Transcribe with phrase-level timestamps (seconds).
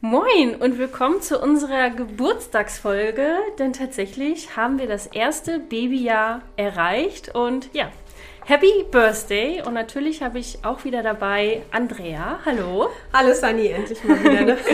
[0.00, 7.70] Moin und willkommen zu unserer Geburtstagsfolge, denn tatsächlich haben wir das erste Babyjahr erreicht und
[7.72, 7.90] ja,
[8.44, 12.40] Happy Birthday und natürlich habe ich auch wieder dabei Andrea.
[12.44, 12.88] Hallo.
[13.12, 14.42] Hallo Sunny, endlich mal wieder.
[14.42, 14.56] Ne?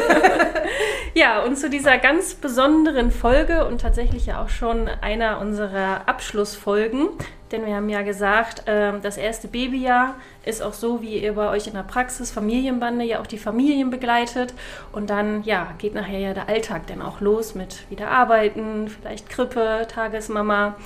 [1.15, 7.09] Ja, und zu dieser ganz besonderen Folge und tatsächlich ja auch schon einer unserer Abschlussfolgen,
[7.51, 10.15] denn wir haben ja gesagt, ähm, das erste Babyjahr
[10.45, 13.91] ist auch so, wie ihr bei euch in der Praxis Familienbande ja auch die Familien
[13.91, 14.55] begleitet
[14.93, 19.29] und dann ja geht nachher ja der Alltag dann auch los mit wieder arbeiten, vielleicht
[19.29, 20.77] Krippe, Tagesmama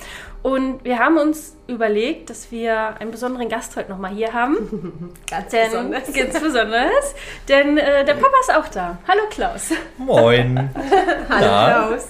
[0.43, 5.13] und wir haben uns überlegt, dass wir einen besonderen Gast heute nochmal hier haben.
[5.29, 6.13] Ganz Denn, besonders.
[6.13, 7.15] Ganz besonders.
[7.47, 8.97] Denn äh, der Papa ist auch da.
[9.07, 9.71] Hallo Klaus.
[9.97, 10.69] Moin.
[11.29, 11.87] Hallo Na?
[11.87, 12.07] Klaus.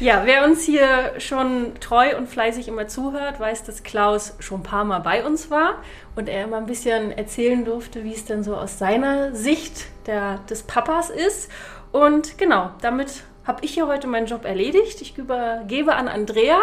[0.00, 4.62] Ja, wer uns hier schon treu und fleißig immer zuhört, weiß, dass Klaus schon ein
[4.62, 5.74] paar Mal bei uns war
[6.16, 10.38] und er immer ein bisschen erzählen durfte, wie es denn so aus seiner Sicht der,
[10.48, 11.50] des Papas ist.
[11.92, 15.00] Und genau, damit habe ich hier heute meinen Job erledigt.
[15.00, 16.58] Ich übergebe an Andrea,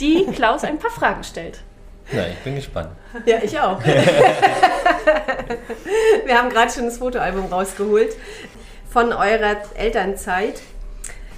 [0.00, 1.60] die Klaus ein paar Fragen stellt.
[2.10, 2.88] Na, ich bin gespannt.
[3.26, 3.78] Ja, ich auch.
[6.24, 8.16] Wir haben gerade schon das Fotoalbum rausgeholt
[8.90, 10.62] von eurer Elternzeit.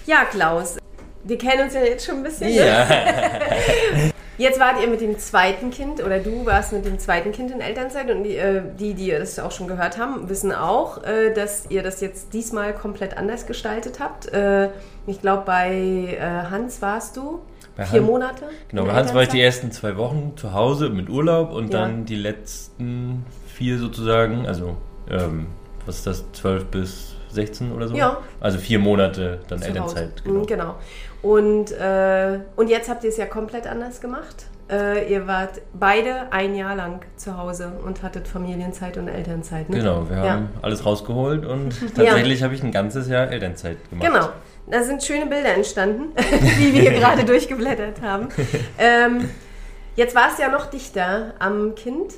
[0.07, 0.77] Ja, Klaus,
[1.25, 2.49] wir kennen uns ja jetzt schon ein bisschen.
[2.49, 2.67] Ne?
[2.67, 2.87] Ja.
[4.39, 7.61] Jetzt wart ihr mit dem zweiten Kind oder du warst mit dem zweiten Kind in
[7.61, 11.71] Elternzeit und die, äh, die, die das auch schon gehört haben, wissen auch, äh, dass
[11.71, 14.27] ihr das jetzt diesmal komplett anders gestaltet habt.
[14.33, 14.69] Äh,
[15.09, 16.19] Ich glaube, bei
[16.51, 17.41] Hans warst du
[17.77, 18.45] Bei vier Han- Monate.
[18.69, 21.81] Genau, bei Hans war ich die ersten zwei Wochen zu Hause mit Urlaub und Ja.
[21.83, 24.77] dann die letzten vier sozusagen, also
[25.09, 25.47] ähm,
[25.87, 27.95] was ist das, 12 bis 16 oder so?
[27.95, 28.19] Ja.
[28.41, 30.03] Also vier Monate dann Zu Elternzeit.
[30.11, 30.23] Hause.
[30.25, 30.39] Genau.
[30.41, 30.75] Mhm, genau.
[31.23, 34.47] Und, äh, und jetzt habt ihr es ja komplett anders gemacht.
[34.69, 39.69] Äh, ihr wart beide ein Jahr lang zu Hause und hattet Familienzeit und Elternzeit.
[39.71, 39.79] Ne?
[39.79, 40.31] Genau, wir Ja.
[40.31, 44.09] haben alles rausgeholt und tatsächlich habe ich ein ganzes Jahr Elternzeit gemacht.
[44.13, 44.29] Genau.
[44.69, 46.13] Da sind schöne Bilder entstanden,
[46.59, 48.29] die wir hier gerade durchgeblättert haben.
[48.79, 49.31] Ähm,
[49.95, 52.15] jetzt war es ja noch dichter am Kind.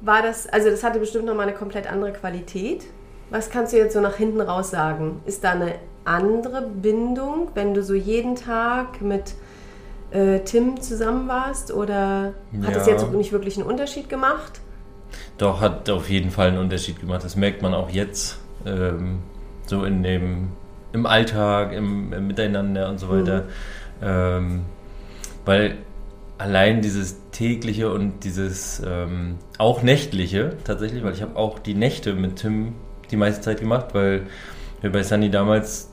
[0.00, 2.84] War das, also das hatte bestimmt nochmal eine komplett andere Qualität.
[3.30, 5.20] Was kannst du jetzt so nach hinten raus sagen?
[5.26, 9.34] Ist da eine andere Bindung, wenn du so jeden Tag mit
[10.12, 11.72] äh, Tim zusammen warst?
[11.72, 12.92] Oder hat es Ja.
[12.92, 14.60] jetzt nicht wirklich einen Unterschied gemacht?
[15.38, 17.24] Doch, hat auf jeden Fall einen Unterschied gemacht.
[17.24, 18.38] Das merkt man auch jetzt.
[18.64, 19.18] Ähm,
[19.66, 20.48] so in dem,
[20.92, 23.44] im Alltag, im, im Miteinander und so weiter.
[24.00, 24.62] Ähm,
[25.44, 25.76] weil
[26.38, 32.14] allein dieses tägliche und dieses ähm, auch nächtliche tatsächlich, weil ich habe auch die Nächte
[32.14, 32.74] mit Tim
[33.10, 34.22] die meiste Zeit gemacht, weil
[34.80, 35.90] wir bei Sunny damals,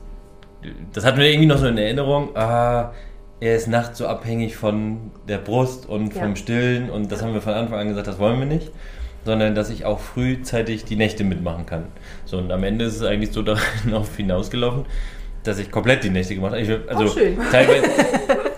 [0.94, 2.92] das hatten wir irgendwie noch so in Erinnerung, ah,
[3.40, 6.22] er ist nachts so abhängig von der Brust und Ja.
[6.24, 8.72] vom Stillen und das haben wir von Anfang an gesagt, das wollen wir nicht,
[9.26, 11.86] sondern dass ich auch frühzeitig die Nächte mitmachen kann.
[12.26, 13.42] So und am Ende ist es eigentlich so
[13.92, 14.86] darauf hinausgelaufen,
[15.44, 16.62] dass ich komplett die Nächte gemacht habe.
[16.62, 17.38] Ich, also Oh, schön.
[17.52, 17.86] teilweise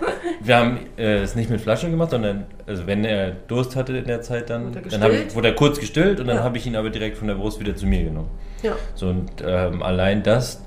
[0.45, 4.06] wir haben äh, es nicht mit Flasche gemacht, sondern also wenn er Durst hatte in
[4.06, 6.44] der Zeit, dann, Wurde er dann ich, wurde er kurz gestillt und dann Ja.
[6.44, 8.29] habe ich ihn aber direkt von der Brust wieder zu mir genommen.
[8.61, 8.73] Ja.
[8.95, 10.61] So und ähm, allein das,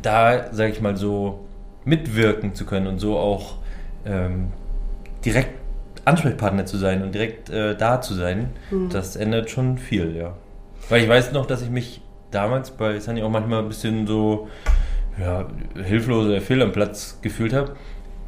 [0.00, 1.40] da sage ich mal so
[1.84, 3.56] mitwirken zu können und so auch
[4.06, 4.48] ähm,
[5.24, 5.50] direkt
[6.04, 8.88] Ansprechpartner zu sein und direkt äh, da zu sein, Mhm.
[8.90, 10.34] das ändert schon viel, ja.
[10.88, 12.00] Weil ich weiß noch, dass ich mich
[12.32, 14.48] damals bei Sunny auch manchmal ein bisschen so
[15.20, 15.46] ja,
[15.84, 17.76] hilflos oder fehl am Platz gefühlt habe.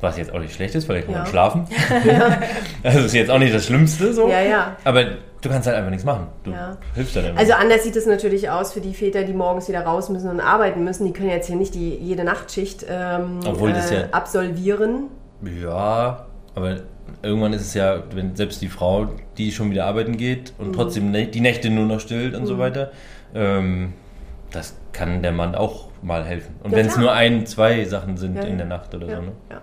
[0.01, 1.23] Was jetzt auch nicht schlecht ist, weil ich kann Ja.
[1.23, 1.67] auch schlafen.
[2.83, 4.29] Also ist jetzt auch nicht das Schlimmste so.
[4.29, 4.77] Ja, ja.
[4.85, 6.27] Aber du kannst halt einfach nichts machen.
[6.43, 6.77] Du Ja.
[6.95, 7.41] hilfst dann einfach.
[7.41, 10.41] Also anders sieht es natürlich aus für die Väter, die morgens wieder raus müssen und
[10.41, 11.07] arbeiten müssen.
[11.07, 15.05] Die können jetzt hier nicht die, jede Nachtschicht ähm, Obwohl das äh, ja- absolvieren.
[15.63, 16.77] Ja, aber
[17.23, 19.07] irgendwann ist es ja, wenn selbst die Frau,
[19.39, 20.73] die schon wieder arbeiten geht und Mhm.
[20.75, 22.91] trotzdem die Nächte nur noch stillt und so weiter,
[23.35, 23.95] ähm,
[24.53, 26.55] das kann der Mann auch mal helfen.
[26.63, 29.23] Und wenn es nur ein, zwei Sachen sind Ja, in der Nacht oder Ja, so.
[29.23, 29.33] Ne?
[29.51, 29.63] ja.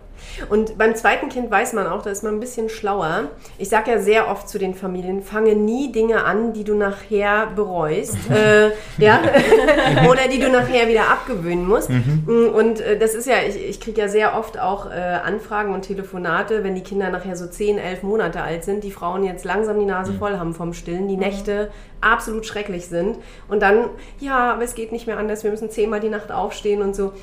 [0.50, 3.30] Und beim zweiten Kind weiß man auch, da ist man ein bisschen schlauer.
[3.58, 7.48] Ich sage ja sehr oft zu den Familien, fange nie Dinge an, die du nachher
[7.56, 8.18] bereust.
[8.30, 9.22] äh, ja?
[10.10, 11.90] Oder die du nachher wieder abgewöhnen musst.
[11.90, 15.84] Und äh, das ist ja, ich, ich kriege ja sehr oft auch äh, Anfragen und
[15.84, 19.80] Telefonate, wenn die Kinder nachher so 10, 11 Monate alt sind, die Frauen jetzt langsam
[19.80, 23.18] die Nase voll haben vom Stillen, die Nächte absolut schrecklich sind.
[23.48, 23.86] Und dann,
[24.20, 27.14] ja, aber es geht nicht mehr anders, wir müssen zehnmal die Nacht aufstehen und so.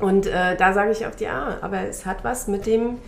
[0.00, 2.98] Und äh, da sage ich oft, ja, aber es hat was mit dem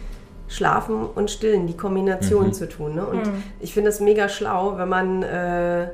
[0.49, 2.95] Schlafen und Stillen, die Kombination zu tun.
[2.95, 3.05] Ne?
[3.05, 3.21] Und
[3.61, 5.85] ich finde es mega schlau, wenn man, äh,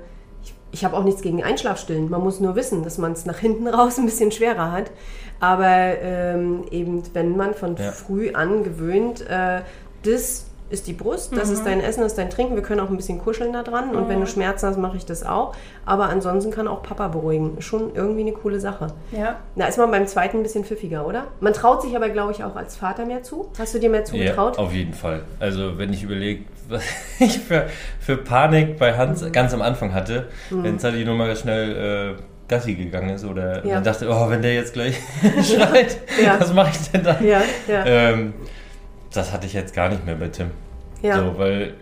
[0.44, 3.38] ich, ich habe auch nichts gegen Einschlafstillen, man muss nur wissen, dass man es nach
[3.38, 4.92] hinten raus ein bisschen schwerer hat.
[5.40, 7.90] Aber ähm, eben, wenn man von Ja.
[7.90, 9.62] früh an gewöhnt, äh,
[10.04, 12.54] das ist die Brust, das ist dein Essen, das ist dein Trinken.
[12.56, 13.94] Wir können auch ein bisschen kuscheln da dran.
[13.94, 15.54] Und wenn du Schmerzen hast, mache ich das auch.
[15.84, 17.60] Aber ansonsten kann auch Papa beruhigen.
[17.60, 18.88] Schon irgendwie eine coole Sache.
[19.12, 19.36] Ja.
[19.56, 21.24] Da ist man beim zweiten ein bisschen pfiffiger, oder?
[21.40, 23.50] Man traut sich aber, glaube ich, auch als Vater mehr zu.
[23.58, 24.58] Hast du dir mehr Ja, zugetraut?
[24.58, 25.22] auf jeden Fall.
[25.38, 26.82] Also wenn ich überlege, was
[27.20, 27.66] ich für,
[28.00, 29.32] für Panik bei Hans Mhm.
[29.32, 33.74] ganz am Anfang hatte, wenn Sally nur mal schnell äh, Gassi gegangen ist oder Ja.
[33.74, 34.96] dann dachte, oh, wenn der jetzt gleich
[35.42, 36.40] schreit, Ja.
[36.40, 37.24] was mache ich denn dann?
[37.24, 38.32] ja, ja, Ähm,
[39.16, 40.48] das hatte ich jetzt gar nicht mehr bei Tim.
[41.02, 41.18] ja.
[41.18, 41.74] So, weil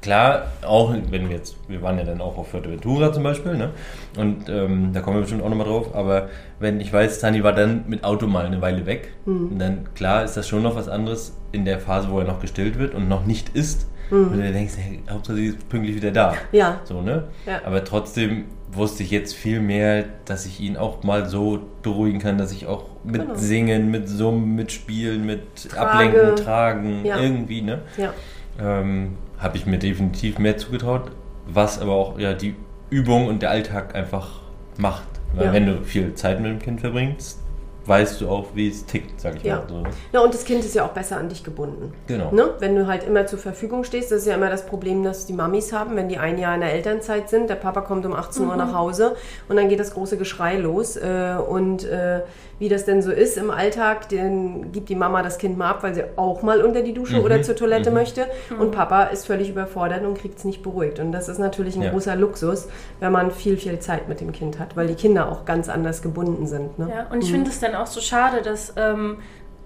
[0.00, 3.70] klar, auch wenn wir jetzt, wir waren ja dann auch auf Fuerteventura zum Beispiel, ne?
[4.16, 6.28] Und ähm, da kommen wir bestimmt auch nochmal drauf, aber
[6.58, 9.48] wenn ich weiß, Tani war dann mit Auto mal eine Weile weg, Mhm.
[9.52, 12.40] und dann klar ist das schon noch was anderes in der Phase, wo er noch
[12.40, 13.86] gestillt wird und noch nicht isst.
[14.10, 16.32] Und du denkst, hey, Hauptsache sie ist pünktlich wieder da.
[16.32, 16.36] Mhm.
[16.52, 16.80] Ja.
[16.84, 17.24] So, ne?
[17.46, 17.60] Ja.
[17.64, 22.38] Aber trotzdem wusste ich jetzt viel mehr, dass ich ihn auch mal so beruhigen kann,
[22.38, 23.34] dass ich auch mit Genau.
[23.34, 25.80] Singen, mit Summen, mit Spielen, mit Trage.
[25.90, 27.18] Ablenken, Tragen, Ja.
[27.18, 27.80] irgendwie, ne?
[27.96, 28.12] ja.
[28.60, 31.10] ähm, habe ich mir definitiv mehr zugetraut,
[31.46, 32.54] was aber auch ja, die
[32.90, 34.40] Übung und der Alltag einfach
[34.76, 35.08] macht.
[35.34, 35.52] Weil Ja.
[35.52, 37.40] wenn du viel Zeit mit dem Kind verbringst,
[37.86, 39.56] weißt du auch, wie es tickt, sag ich Ja.
[39.56, 39.64] mal.
[39.68, 39.82] So.
[40.12, 41.92] Na, und das Kind ist ja auch besser an dich gebunden.
[42.06, 42.30] Genau.
[42.32, 42.50] Ne?
[42.58, 45.32] Wenn du halt immer zur Verfügung stehst, das ist ja immer das Problem, das die
[45.32, 48.46] Mamis haben, wenn die ein Jahr in der Elternzeit sind, der Papa kommt um 18
[48.46, 49.16] Uhr nach Hause
[49.48, 50.96] und dann geht das große Geschrei los.
[50.96, 52.20] Äh, und äh,
[52.58, 55.82] wie das denn so ist im Alltag, dann gibt die Mama das Kind mal ab,
[55.82, 58.26] weil sie auch mal unter die Dusche oder zur Toilette möchte.
[58.58, 60.98] Und Papa ist völlig überfordert und kriegt es nicht beruhigt.
[61.00, 61.90] Und das ist natürlich ein Ja.
[61.90, 62.68] großer Luxus,
[63.00, 66.02] wenn man viel, viel Zeit mit dem Kind hat, weil die Kinder auch ganz anders
[66.02, 66.78] gebunden sind.
[66.78, 66.90] Ne?
[66.94, 69.18] Ja, und ich finde es dann auch so schade, dass ähm,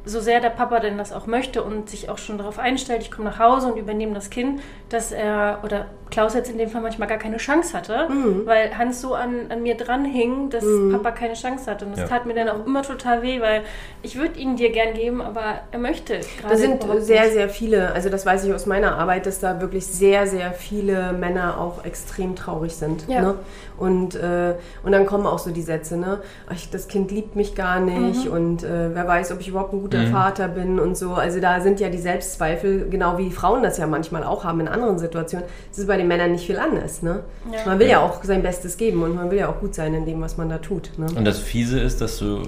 [0.05, 3.11] so sehr der Papa denn das auch möchte und sich auch schon darauf einstellt, ich
[3.11, 4.61] komme nach Hause und übernehme das Kind,
[4.91, 8.09] dass er, oder Klaus jetzt in dem Fall manchmal gar keine Chance hatte,
[8.45, 11.85] weil Hans so an, an mir dran hing, dass Papa keine Chance hatte.
[11.87, 12.07] Und das Ja.
[12.07, 13.63] tat mir dann auch immer total weh, weil
[14.03, 17.93] ich würde ihn dir gern geben, aber er möchte gerade Da sind sehr, sehr viele,
[17.93, 21.85] also das weiß ich aus meiner Arbeit, dass da wirklich sehr, sehr viele Männer auch
[21.85, 23.09] extrem traurig sind.
[23.09, 23.21] Ja.
[23.21, 23.35] Ne?
[23.77, 26.21] Und, äh, und dann kommen auch so die Sätze, ne?
[26.49, 29.73] Ach, ich- das Kind liebt mich gar nicht und äh, wer weiß, ob ich überhaupt
[29.73, 31.15] ein guter Vater bin und so.
[31.15, 34.69] Also da sind ja die Selbstzweifel, genau wie Frauen das ja manchmal auch haben in
[34.69, 35.47] anderen Situationen.
[35.71, 37.03] Das ist bei den Männern nicht viel anders.
[37.03, 37.21] Ne?
[37.53, 37.59] Ja.
[37.67, 40.07] Man will ja auch sein Bestes geben und man will ja auch gut sein in
[40.07, 40.91] dem, was man da tut.
[40.99, 41.07] Ne?
[41.17, 42.43] Und das Fiese ist, dass du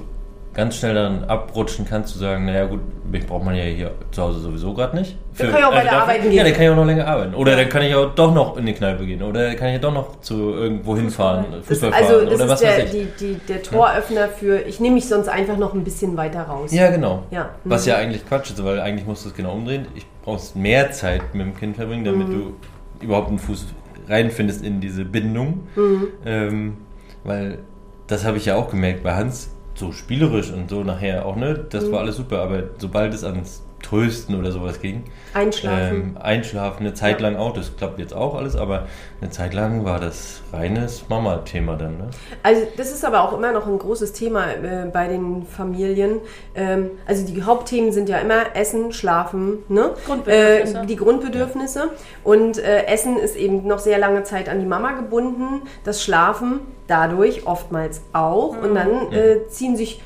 [0.54, 2.80] ganz schnell dann abrutschen kannst, zu sagen, naja gut,
[3.12, 5.14] mich braucht man ja hier zu Hause sowieso gerade nicht.
[5.36, 6.44] Dann kann ich auch weiter dafür- arbeiten Ja, gehen.
[6.44, 7.34] dann kann ich auch noch länger arbeiten.
[7.34, 9.22] Oder dann kann ich auch doch noch in die Kneipe gehen.
[9.22, 12.44] Oder kann ich ja doch noch zu irgendwo hinfahren, Das, Fußball also fahren das oder
[12.44, 12.90] ist was der, weiß ich.
[12.90, 16.72] die, die, der Toröffner für, ich nehme mich sonst einfach noch ein bisschen weiter raus.
[16.72, 17.24] Ja, genau.
[17.30, 17.50] Ja.
[17.64, 17.90] Was Mhm.
[17.90, 19.84] ja eigentlich Quatsch ist, weil eigentlich musst du es genau umdrehen.
[19.94, 22.32] Ich brauchst mehr Zeit mit dem Kind verbringen, damit Mhm.
[22.32, 22.54] du
[23.00, 23.66] überhaupt einen Fuß
[24.08, 25.66] reinfindest in diese Bindung.
[25.76, 26.08] Mhm.
[26.24, 26.76] Ähm,
[27.24, 27.58] weil
[28.06, 31.66] das habe ich ja auch gemerkt bei Hans, so spielerisch und so nachher auch, ne?
[31.70, 31.92] Das Mhm.
[31.92, 35.94] war alles super, aber sobald es ans Trösten oder sowas ging, Einschlafen.
[35.94, 38.86] ähm, einschlafen, eine Zeit lang auch, das klappt jetzt auch alles, aber
[39.20, 42.08] eine Zeit lang war das reines Mama-Thema dann, ne?
[42.42, 46.20] Also das ist aber auch immer noch ein großes Thema äh, bei den Familien.
[46.54, 49.90] Ähm, also die Hauptthemen sind ja immer Essen, Schlafen, ne?
[50.06, 50.78] Grundbedürfnisse.
[50.78, 51.90] Äh, die Grundbedürfnisse.
[52.24, 55.62] Und äh, Essen ist eben noch sehr lange Zeit an die Mama gebunden.
[55.84, 58.56] Das Schlafen dadurch oftmals auch.
[58.62, 60.00] Und dann äh, ziehen sich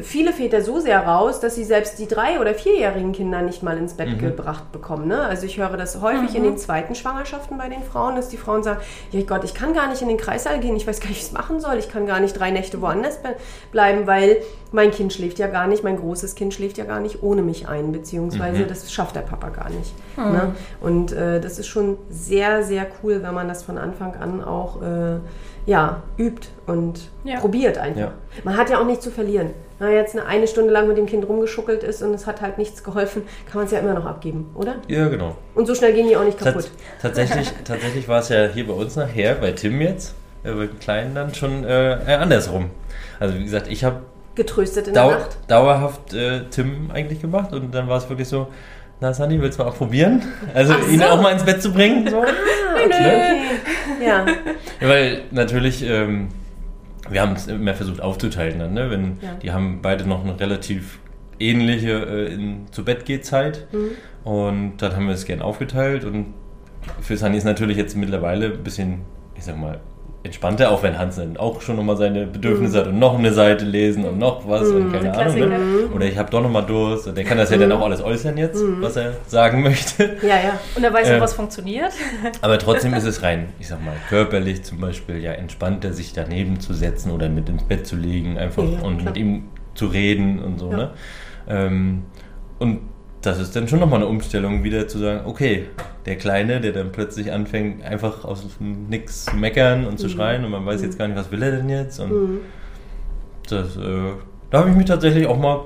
[0.00, 3.76] viele Väter so sehr raus, dass sie selbst die drei- oder vierjährigen Kinder nicht mal
[3.76, 5.06] ins Bett gebracht bekommen.
[5.06, 5.20] Ne?
[5.20, 8.62] Also ich höre das häufig in den zweiten Schwangerschaften bei den Frauen, dass die Frauen
[8.62, 8.80] sagen,
[9.10, 11.20] ja Gott, ich kann gar nicht in den Kreissaal gehen, ich weiß gar nicht, wie
[11.22, 13.36] ich es machen soll, ich kann gar nicht drei Nächte woanders be-
[13.70, 14.38] bleiben, weil
[14.70, 17.68] mein Kind schläft ja gar nicht, mein großes Kind schläft ja gar nicht ohne mich
[17.68, 19.92] ein, beziehungsweise das schafft der Papa gar nicht.
[20.32, 20.54] Ne?
[20.80, 24.80] Und äh, das ist schon sehr, sehr cool, wenn man das von Anfang an auch
[24.80, 25.18] äh,
[25.66, 27.38] ja, übt und Ja.
[27.40, 28.00] probiert einfach.
[28.00, 28.12] Ja.
[28.44, 29.50] Man hat ja auch nichts zu verlieren.
[29.78, 32.40] Wenn man jetzt eine, eine Stunde lang mit dem Kind rumgeschuckelt ist und es hat
[32.40, 34.76] halt nichts geholfen, kann man es ja immer noch abgeben, oder?
[34.88, 35.36] Ja, genau.
[35.54, 36.64] Und so schnell gehen die auch nicht kaputt.
[37.00, 40.14] Tats tatsächlich, tatsächlich war es ja hier bei uns nachher, bei Tim jetzt,
[40.44, 42.70] äh, bei dem Kleinen dann schon äh, äh, andersrum.
[43.18, 44.00] Also wie gesagt, ich habe
[44.34, 45.38] getröstet in dau der Nacht.
[45.48, 48.46] dauerhaft äh, Tim eigentlich gemacht und dann war es wirklich so,
[49.02, 50.22] na Sunny, willst du mal auch probieren?
[50.54, 52.08] Also ihn auch mal ins Bett zu bringen.
[52.10, 52.22] So.
[52.22, 52.26] Ah,
[52.86, 53.36] okay.
[54.04, 54.24] Ja.
[54.80, 56.28] Ja, weil natürlich, ähm,
[57.10, 58.90] wir haben es immer versucht aufzuteilen dann, ne?
[58.90, 59.34] Wenn, Ja.
[59.42, 60.98] Die haben beide noch eine relativ
[61.38, 63.90] ähnliche äh, in, zu Bett geht Zeit Mhm.
[64.24, 66.34] und dann haben wir es gern aufgeteilt und
[67.00, 69.00] für Sunny ist natürlich jetzt mittlerweile ein bisschen,
[69.36, 69.78] ich sag mal,
[70.24, 73.64] entspannter, auch wenn Hans dann auch schon nochmal seine Bedürfnisse hat und noch eine Seite
[73.64, 75.48] lesen und noch was und keine Ahnung.
[75.48, 75.58] Ne?
[75.94, 78.36] Oder ich habe doch nochmal Durst und der kann das ja dann auch alles äußern
[78.38, 80.16] jetzt, was er sagen möchte.
[80.22, 80.60] Ja, ja.
[80.76, 81.16] Und er weiß Äh.
[81.16, 81.92] auch, was funktioniert.
[82.40, 86.60] Aber trotzdem ist es rein, ich sag mal, körperlich zum Beispiel ja entspannter, sich daneben
[86.60, 89.10] zu setzen oder mit ins Bett zu legen einfach Ja, und klar.
[89.12, 90.70] mit ihm zu reden und so.
[90.70, 90.76] Ja.
[90.76, 90.90] Ne?
[91.48, 92.02] Ähm,
[92.60, 92.78] und
[93.22, 95.66] das ist dann schon nochmal eine Umstellung, wieder zu sagen, okay,
[96.06, 100.10] der Kleine, der dann plötzlich anfängt, einfach aus dem Nix zu meckern und zu Mhm.
[100.10, 102.00] schreien und man weiß jetzt gar nicht, was will er denn jetzt.
[102.00, 102.40] Und
[103.48, 103.80] das, äh,
[104.50, 105.60] da habe ich mich tatsächlich auch mal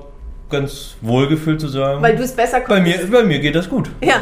[0.49, 3.67] ganz wohl gefühlt zu sagen, Weil du es besser bei mir, bei mir geht das
[3.69, 3.89] gut.
[4.01, 4.21] Ja.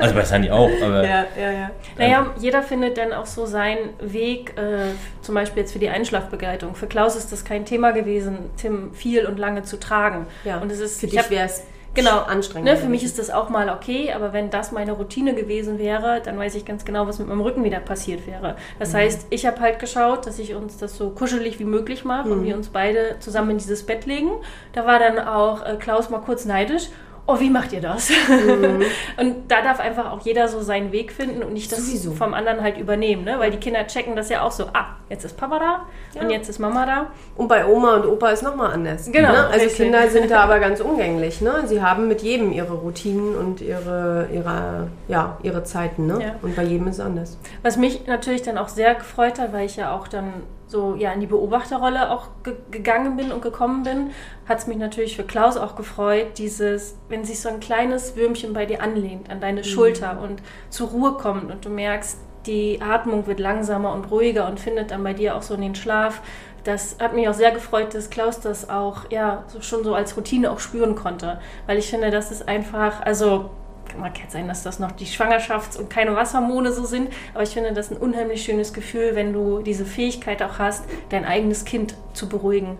[0.00, 1.70] Also bei Sunny auch, aber Ja, ja, ja.
[1.96, 4.90] Naja, jeder findet dann auch so seinen Weg, äh,
[5.22, 6.74] zum Beispiel jetzt für die Einschlafbegleitung.
[6.74, 10.26] Für Klaus ist das kein Thema gewesen, Tim viel und lange zu tragen.
[10.44, 10.58] ja.
[10.58, 11.62] Und es ist, Für ich dich hab- wäre es
[11.94, 12.68] Genau, anstrengend.
[12.70, 16.20] Ne, für mich ist das auch mal okay, aber wenn das meine Routine gewesen wäre,
[16.24, 18.56] dann weiß ich ganz genau, was mit meinem Rücken wieder passiert wäre.
[18.78, 18.96] Das Mhm.
[18.98, 22.32] heißt, ich habe halt geschaut, dass ich uns das so kuschelig wie möglich mache Mhm.
[22.32, 24.30] und wir uns beide zusammen in dieses Bett legen.
[24.72, 26.88] Da war dann auch äh, Klaus mal kurz neidisch.
[27.26, 28.10] Oh, wie macht ihr das?
[29.18, 31.84] und da darf einfach auch jeder so seinen Weg finden und nicht das Mhm.
[31.84, 32.12] Sowieso.
[32.12, 33.36] vom anderen halt übernehmen, ne?
[33.38, 34.64] weil die Kinder checken das ja auch so.
[34.74, 36.36] Ah, jetzt ist Papa da und Ja.
[36.36, 37.06] jetzt ist Mama da.
[37.36, 39.10] Und bei Oma und Opa ist nochmal anders.
[39.10, 39.38] Genau, Ne?
[39.46, 39.76] Also richtig.
[39.76, 41.40] Kinder sind da aber ganz umgänglich.
[41.40, 41.62] Ne?
[41.66, 46.06] Sie haben mit jedem ihre Routinen und ihre, ihre, ja, ihre Zeiten.
[46.06, 46.18] Ne?
[46.22, 46.34] Ja.
[46.42, 47.38] Und bei jedem ist es anders.
[47.62, 50.32] Was mich natürlich dann auch sehr gefreut hat, weil ich ja auch dann
[50.74, 54.10] so ja in die Beobachterrolle auch ge gegangen bin und gekommen bin,
[54.48, 58.52] hat es mich natürlich für Klaus auch gefreut, dieses, wenn sich so ein kleines Würmchen
[58.52, 63.26] bei dir anlehnt, an deine Schulter und zur Ruhe kommt und du merkst, die Atmung
[63.28, 66.20] wird langsamer und ruhiger und findet dann bei dir auch so in den Schlaf.
[66.64, 70.16] Das hat mich auch sehr gefreut, dass Klaus das auch ja so schon so als
[70.16, 73.50] Routine auch spüren konnte, weil ich finde, das ist einfach, also
[73.98, 77.50] mag jetzt sein, dass das noch die Schwangerschafts- und keine Wasserhormone so sind, aber ich
[77.50, 81.94] finde das ein unheimlich schönes Gefühl, wenn du diese Fähigkeit auch hast, dein eigenes Kind
[82.12, 82.78] zu beruhigen.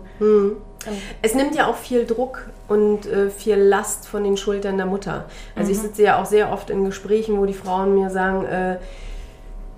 [1.21, 5.25] Es nimmt ja auch viel Druck und äh, viel Last von den Schultern der Mutter.
[5.55, 8.77] Also ich sitze ja auch sehr oft in Gesprächen, wo die Frauen mir sagen, äh,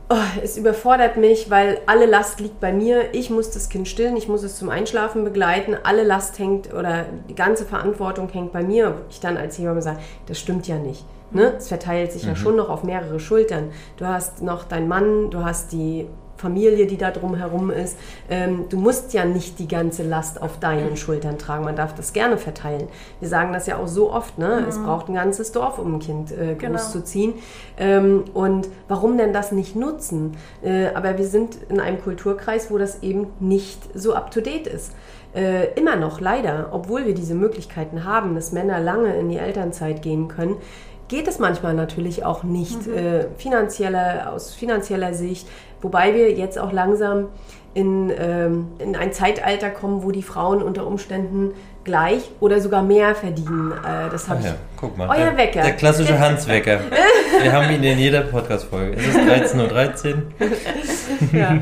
[0.10, 3.14] oh, es überfordert mich, weil alle Last liegt bei mir.
[3.14, 5.76] Ich muss das Kind stillen, ich muss es zum Einschlafen begleiten.
[5.84, 9.02] Alle Last hängt oder die ganze Verantwortung hängt bei mir.
[9.10, 11.06] Ich dann als Hebamme sage, das stimmt ja nicht.
[11.32, 11.54] Ne?
[11.58, 13.72] Es verteilt sich ja schon noch auf mehrere Schultern.
[13.98, 17.98] Du hast noch deinen Mann, du hast die Familie, die da drum herum ist.
[18.29, 21.65] Ähm, du musst ja nicht die ganze Last auf deinen Schultern tragen.
[21.65, 22.88] Man darf das gerne verteilen.
[23.20, 24.38] Wir sagen das ja auch so oft.
[24.38, 24.65] Ne?
[24.70, 26.74] Es braucht ein ganzes Dorf, um ein Kind äh, Genau.
[26.74, 27.34] großzuziehen.
[27.77, 30.38] Ähm, und warum denn das nicht nutzen?
[30.63, 34.94] Äh, aber wir sind in einem Kulturkreis, wo das eben nicht so up-to-date ist.
[35.36, 40.01] Äh, immer noch, leider, obwohl wir diese Möglichkeiten haben, dass Männer lange in die Elternzeit
[40.01, 40.56] gehen können,
[41.08, 45.48] geht es manchmal natürlich auch nicht äh, finanzieller, aus finanzieller Sicht,
[45.81, 47.27] wobei wir jetzt auch langsam
[47.74, 51.51] in, ähm, in ein Zeitalter kommen, wo die Frauen unter Umständen
[51.84, 53.72] gleich oder sogar mehr verdienen.
[53.72, 54.76] Äh, das habe ja, ich.
[54.77, 55.10] Guck mal.
[55.10, 55.62] Euer der, Wecker.
[55.62, 56.79] Der klassische Hans-Wecker.
[57.41, 58.96] Wir haben ihn in jeder Podcast-Folge.
[58.98, 60.24] Es ist 13.13 Uhr.
[61.34, 61.60] Ja.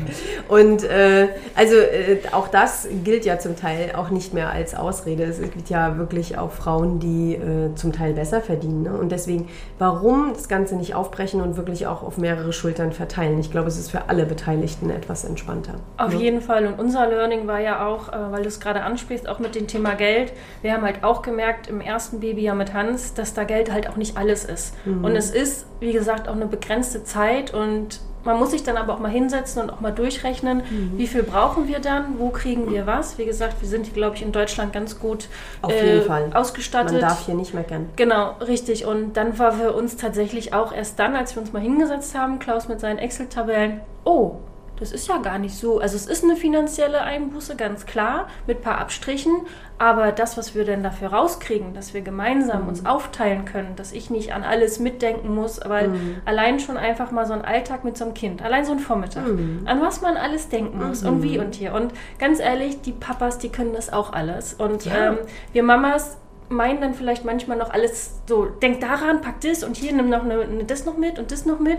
[0.48, 5.24] Und äh, also äh, auch das gilt ja zum Teil auch nicht mehr als Ausrede.
[5.24, 8.82] Es gibt ja wirklich auch Frauen, die äh, zum Teil besser verdienen.
[8.82, 8.92] Ne?
[8.92, 13.38] Und deswegen, warum das Ganze nicht aufbrechen und wirklich auch auf mehrere Schultern verteilen?
[13.38, 15.74] Ich glaube, es ist für alle Beteiligten etwas entspannter.
[15.96, 16.66] Auf jeden Fall.
[16.66, 19.66] Und unser Learning war ja auch, äh, weil du es gerade ansprichst, auch mit dem
[19.66, 20.32] Thema Geld.
[20.62, 23.96] Wir haben halt auch gemerkt im ersten Babyjahr mit Hans, dass da Geld halt auch
[23.96, 24.74] nicht alles ist.
[24.84, 28.94] Und es ist, wie gesagt, auch eine begrenzte Zeit und man muss sich dann aber
[28.94, 30.62] auch mal hinsetzen und auch mal durchrechnen,
[30.96, 33.18] wie viel brauchen wir dann, wo kriegen wir was.
[33.18, 35.28] Wie gesagt, wir sind, glaube ich, in Deutschland ganz gut
[35.62, 36.30] Auf jeden Fall.
[36.34, 36.92] ausgestattet.
[36.92, 37.88] Man darf hier nicht meckern.
[37.94, 38.84] Genau, richtig.
[38.84, 42.40] Und dann war für uns tatsächlich auch erst dann, als wir uns mal hingesetzt haben,
[42.40, 44.38] Klaus mit seinen Excel-Tabellen, oh,
[44.78, 45.78] das ist ja gar nicht so.
[45.80, 49.32] Also es ist eine finanzielle Einbuße, ganz klar, mit ein paar Abstrichen.
[49.78, 54.08] Aber das, was wir denn dafür rauskriegen, dass wir gemeinsam uns aufteilen können, dass ich
[54.08, 55.90] nicht an alles mitdenken muss, weil
[56.24, 59.24] allein schon einfach mal so ein Alltag mit so einem Kind, allein so ein Vormittag,
[59.26, 61.74] an was man alles denken muss und wie und hier.
[61.74, 64.54] Und ganz ehrlich, die Papas, die können das auch alles.
[64.54, 65.08] Und Ja.
[65.12, 65.18] ähm,
[65.52, 66.16] wir Mamas
[66.48, 70.22] meinen dann vielleicht manchmal noch alles so, denk daran, pack das und hier nimm noch
[70.22, 71.78] eine, eine, das noch mit und das noch mit.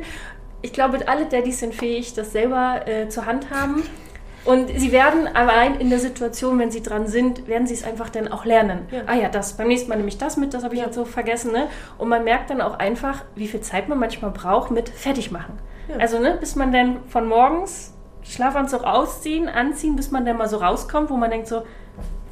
[0.62, 3.84] Ich glaube, alle Daddys sind fähig, das selber äh, zur Hand haben.
[4.48, 8.10] Und sie werden allein in der Situation, wenn sie dran sind, werden sie es einfach
[8.10, 8.88] dann auch lernen.
[8.92, 9.02] Ja.
[9.06, 11.04] Ah ja, das, beim nächsten Mal nehme ich das mit, das habe ich jetzt so
[11.04, 11.52] vergessen.
[11.52, 11.68] Ne?
[11.98, 15.56] Und man merkt dann auch einfach, wie viel Zeit man manchmal braucht mit Fertigmachen.
[15.90, 15.98] Ja.
[15.98, 20.58] Also, ne, bis man dann von morgens Schlafanzug ausziehen, anziehen, bis man dann mal so
[20.58, 21.64] rauskommt, wo man denkt so,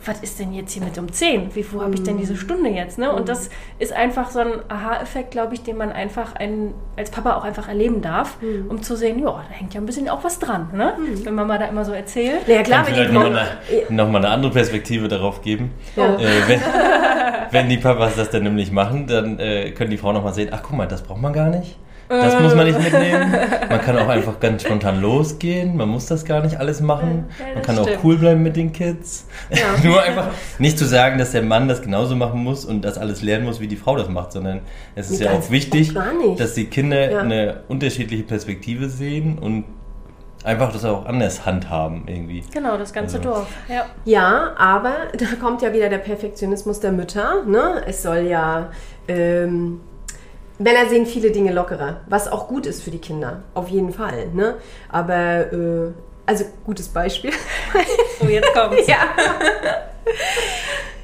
[0.05, 1.55] was ist denn jetzt hier mit um 10?
[1.55, 2.97] Wie, wo habe ich denn diese Stunde jetzt?
[2.97, 3.11] Ne?
[3.11, 7.35] Und das ist einfach so ein Aha-Effekt, glaube ich, den man einfach ein, als Papa
[7.35, 8.37] auch einfach erleben darf,
[8.69, 10.93] um zu sehen, ja, da hängt ja ein bisschen auch was dran, ne?
[11.23, 12.47] wenn Mama da immer so erzählt.
[12.47, 15.71] Naja, klar, wenn die nochmal eine, noch mal eine andere Perspektive darauf geben.
[15.95, 16.15] Ja.
[16.15, 16.61] Äh, wenn,
[17.51, 20.61] wenn die Papas das dann nämlich machen, dann äh, können die Frauen nochmal sehen, ach
[20.63, 21.77] guck mal, das braucht man gar nicht.
[22.07, 23.31] Das muss man nicht mitnehmen.
[23.69, 25.75] Man kann auch einfach ganz spontan losgehen.
[25.75, 27.25] Man muss das gar nicht alles machen.
[27.53, 29.27] Man kann auch cool bleiben mit den Kids.
[29.49, 29.57] Ja.
[29.83, 30.27] Nur einfach
[30.59, 33.59] nicht zu sagen, dass der Mann das genauso machen muss und das alles lernen muss,
[33.59, 34.61] wie die Frau das macht, sondern
[34.95, 37.19] es ist Nee, ja auch wichtig, auch dass die Kinder Ja.
[37.21, 39.65] eine unterschiedliche Perspektive sehen und
[40.43, 42.43] einfach das auch anders handhaben irgendwie.
[42.53, 43.29] Genau, das ganze Also.
[43.29, 43.47] Dorf.
[43.67, 43.85] Ja.
[44.05, 47.43] Ja, aber da kommt ja wieder der Perfektionismus der Mütter.
[47.47, 47.81] Ne?
[47.87, 48.69] Es soll ja.
[49.07, 49.79] Ähm,
[50.57, 54.27] Männer sehen viele Dinge lockerer, was auch gut ist für die Kinder, auf jeden Fall.
[54.33, 54.55] Ne?
[54.89, 55.91] Aber, äh,
[56.25, 57.31] also gutes Beispiel.
[58.19, 58.87] So, jetzt kommt's.
[58.87, 58.97] ja.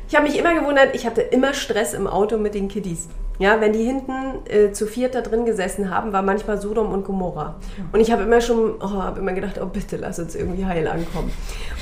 [0.08, 3.08] Ich habe mich immer gewundert, ich hatte immer Stress im Auto mit den Kiddies.
[3.40, 7.06] Ja, wenn die hinten äh, zu viert da drin gesessen haben, war manchmal Sodom und
[7.06, 7.56] Gomorra.
[7.92, 10.88] Und ich habe immer schon, oh, habe immer gedacht, oh bitte lass uns irgendwie heil
[10.88, 11.32] ankommen.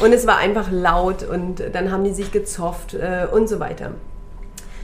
[0.02, 3.92] Und es war einfach laut und dann haben die sich gezofft äh, und so weiter.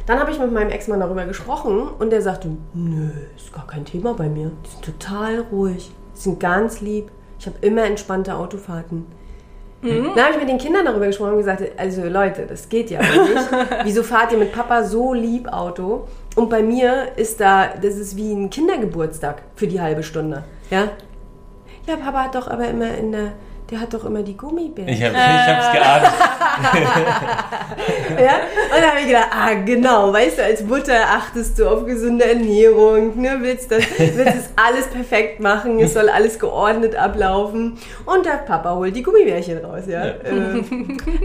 [0.06, 3.86] Dann habe ich mit meinem Ex-Mann darüber gesprochen und der sagte, nö, ist gar kein
[3.86, 4.52] Thema bei mir.
[4.66, 7.12] Die sind total ruhig, die sind ganz lieb.
[7.40, 9.06] Ich habe immer entspannte Autofahrten.
[9.82, 13.00] Dann habe ich mit den Kindern darüber gesprochen und gesagt, also Leute, das geht ja
[13.00, 13.50] nicht.
[13.84, 16.08] Wieso fahrt ihr mit Papa so lieb Auto?
[16.36, 20.44] Und bei mir ist da, das ist wie ein Kindergeburtstag für die halbe Stunde.
[20.72, 20.90] Ja?
[21.88, 23.34] Ja, Papa hat doch aber immer in der,
[23.72, 24.94] der hat doch immer die Gummibärchen.
[24.94, 26.14] Ich habe ich hab's geahnt.
[28.10, 28.36] Ja?
[28.74, 32.26] Und dann habe ich gedacht, ah genau, weißt du, als Mutter achtest du auf gesunde
[32.26, 33.38] Ernährung, ne?
[33.42, 37.78] willst, das, willst es alles perfekt machen, es soll alles geordnet ablaufen.
[38.06, 40.06] Und der Papa holt die Gummibärchen raus, ja.
[40.06, 40.12] Ja.
[40.12, 40.64] Äh,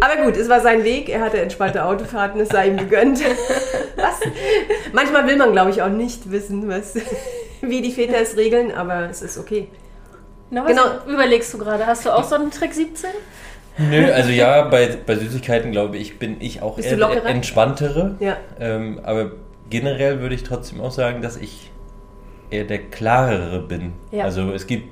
[0.00, 3.20] aber gut, es war sein Weg, er hatte entspannte Autofahrten, es sei ihm gegönnt.
[3.96, 4.20] Was?
[4.92, 6.94] Manchmal will man, glaube ich, auch nicht wissen, was,
[7.60, 9.68] wie die Väter es regeln, aber es ist okay.
[10.50, 10.82] Na, was Genau.
[11.06, 11.86] überlegst du gerade?
[11.86, 13.10] Hast du auch so einen Trick 17?
[13.78, 18.16] Nö, also ja, bei, bei Süßigkeiten glaube ich, bin ich auch Bist eher entspanntere.
[18.20, 18.36] Ja.
[18.58, 19.30] Ähm, aber
[19.70, 21.70] generell würde ich trotzdem auch sagen, dass ich
[22.50, 23.92] eher der klarere bin.
[24.10, 24.24] Ja.
[24.24, 24.88] Also es gibt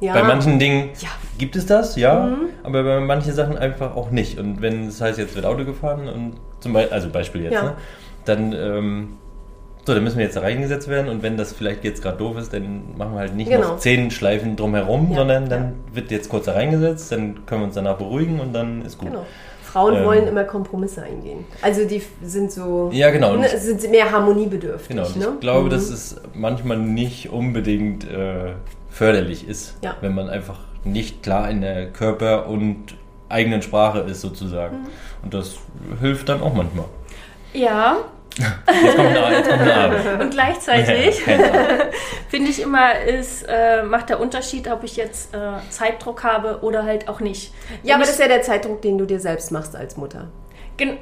[0.00, 0.12] Ja.
[0.12, 1.08] bei manchen Dingen Ja.
[1.38, 4.38] gibt es das, ja, aber bei manchen Sachen einfach auch nicht.
[4.38, 7.62] Und wenn es heißt, jetzt wird Auto gefahren und zum Beispiel, also Beispiel jetzt, Ja.
[7.62, 7.74] ne,
[8.26, 9.16] dann ähm,
[9.88, 12.36] so, dann müssen wir jetzt da reingesetzt werden und wenn das vielleicht jetzt gerade doof
[12.38, 13.68] ist, dann machen wir halt nicht Genau.
[13.68, 17.66] noch zehn Schleifen drumherum, Ja, sondern dann wird jetzt kurz da reingesetzt, dann können wir
[17.66, 19.08] uns danach beruhigen und dann ist gut.
[19.10, 19.26] Genau.
[19.62, 20.04] Frauen Ähm.
[20.04, 21.44] wollen immer Kompromisse eingehen.
[21.60, 23.36] Also die sind so Ja, genau.
[23.36, 24.88] Ne, sind mehr harmoniebedürftig.
[24.96, 25.32] Genau, ne?
[25.34, 25.70] ich glaube, Mhm.
[25.70, 28.52] dass es manchmal nicht unbedingt äh,
[28.90, 29.94] förderlich ist, Ja.
[30.00, 32.94] wenn man einfach nicht klar in der Körper- und
[33.28, 34.76] eigenen Sprache ist sozusagen.
[34.78, 34.86] Mhm.
[35.24, 35.56] Und das
[36.00, 36.86] hilft dann auch manchmal.
[37.52, 37.96] Ja.
[38.38, 40.20] Jetzt kommt eine, jetzt kommt eine Arbeit.
[40.20, 41.22] Und gleichzeitig
[42.28, 45.38] finde ich immer, ist, äh, macht der Unterschied, ob ich jetzt äh,
[45.70, 47.52] Zeitdruck habe oder halt auch nicht.
[47.82, 50.28] Ja, aber Wenn das ist ja der Zeitdruck, den du dir selbst machst als Mutter.
[50.76, 50.98] Gen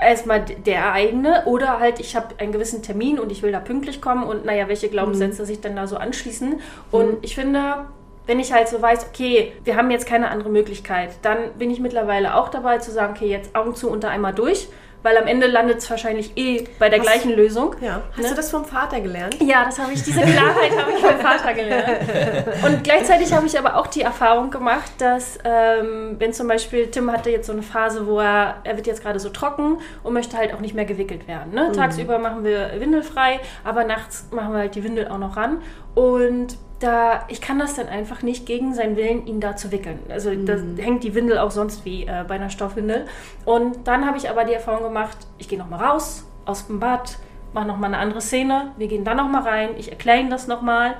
[0.00, 4.00] erstmal der eigene oder halt ich habe einen gewissen Termin und ich will da pünktlich
[4.00, 6.60] kommen und naja, welche Glaubenssätze sich dann da so anschließen.
[6.90, 7.86] Und ich finde,
[8.26, 11.80] wenn ich halt so weiß, okay, wir haben jetzt keine andere Möglichkeit, dann bin ich
[11.80, 14.68] mittlerweile auch dabei zu sagen, okay, jetzt Augen zu unter einmal durch,
[15.02, 17.74] weil am Ende landet es wahrscheinlich eh bei der Hast- gleichen Lösung.
[17.80, 18.02] Ja.
[18.12, 18.28] Hast Ne?
[18.30, 19.36] du das vom Vater gelernt?
[19.40, 21.98] Ja, das habe ich, diese Klarheit habe ich vom Vater gelernt.
[22.66, 27.10] Und gleichzeitig habe ich aber auch die Erfahrung gemacht, dass ähm, wenn zum Beispiel Tim
[27.10, 30.36] hatte jetzt so eine Phase, wo er, er wird jetzt gerade so trocken und möchte
[30.36, 31.52] halt auch nicht mehr gewickelt werden.
[31.54, 31.72] Ne?
[31.72, 35.62] Tagsüber machen wir windelfrei, aber nachts machen wir halt die Windel auch noch ran.
[35.94, 39.98] Und da, ich kann das dann einfach nicht gegen seinen Willen, ihn da zu wickeln.
[40.08, 43.06] Also da hängt die Windel auch sonst wie äh, bei einer Stoffwindel.
[43.44, 47.18] Und dann habe ich aber die Erfahrung gemacht, ich gehe nochmal raus aus dem Bad,
[47.52, 50.94] mache nochmal eine andere Szene, wir gehen dann nochmal rein, ich erkläre ihm das nochmal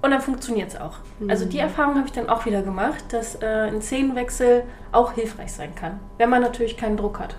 [0.00, 0.98] und dann funktioniert es auch.
[1.28, 4.62] Also die Erfahrung habe ich dann auch wieder gemacht, dass äh, ein Szenenwechsel
[4.92, 7.36] auch hilfreich sein kann, wenn man natürlich keinen Druck hat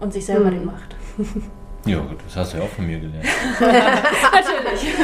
[0.00, 0.96] und sich selber den macht.
[1.86, 3.26] Ja, gut, das hast du ja auch von mir gelernt.
[3.60, 4.94] Natürlich.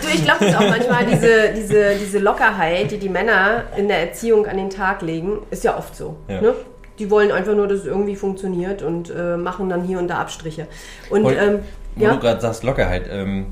[0.00, 3.88] Du, ich glaube, es ist auch manchmal diese, diese, diese Lockerheit, die die Männer in
[3.88, 6.16] der Erziehung an den Tag legen, ist ja oft so.
[6.28, 6.40] Ja.
[6.40, 6.54] Ne?
[6.98, 10.18] Die wollen einfach nur, dass es irgendwie funktioniert und äh, machen dann hier und da
[10.18, 10.66] Abstriche.
[11.10, 11.60] Und Wo, ähm,
[11.94, 13.46] wo ja, du gerade sagst, Lockerheit, ähm,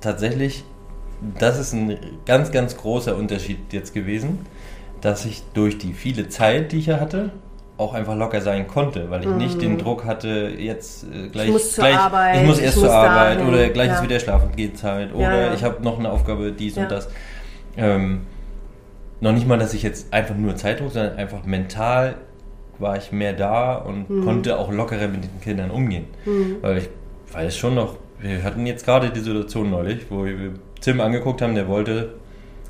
[0.00, 0.64] tatsächlich,
[1.38, 4.46] das ist ein ganz, ganz großer Unterschied jetzt gewesen.
[5.02, 7.32] dass ich durch die viele Zeit, die ich ja hatte,
[7.78, 11.52] auch einfach locker sein konnte, weil ich nicht den Druck hatte, jetzt äh, gleich, Mhm.
[11.54, 13.94] muss zur gleich Arbeit, ich muss ich erst muss zur Arbeit dahin, oder gleich ja.
[13.94, 15.54] ist wieder Schlafengehzeit oder Ja, ja.
[15.54, 17.08] ich habe noch eine Aufgabe, dies und das.
[17.76, 18.26] Ähm,
[19.20, 22.16] noch nicht mal, dass ich jetzt einfach nur Zeitdruck, sondern einfach mental
[22.78, 24.24] war ich mehr da und Mhm.
[24.24, 26.06] konnte auch lockerer mit den Kindern umgehen.
[26.60, 26.88] Weil ich
[27.32, 30.36] weiß schon noch, wir hatten jetzt gerade die Situation neulich, wo wir
[30.80, 32.14] Tim angeguckt haben, der wollte,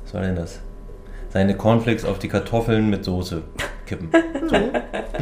[0.03, 0.59] was war denn das?
[1.29, 3.41] Seine Cornflakes auf die Kartoffeln mit Soße
[3.85, 4.09] kippen.
[4.49, 4.55] So,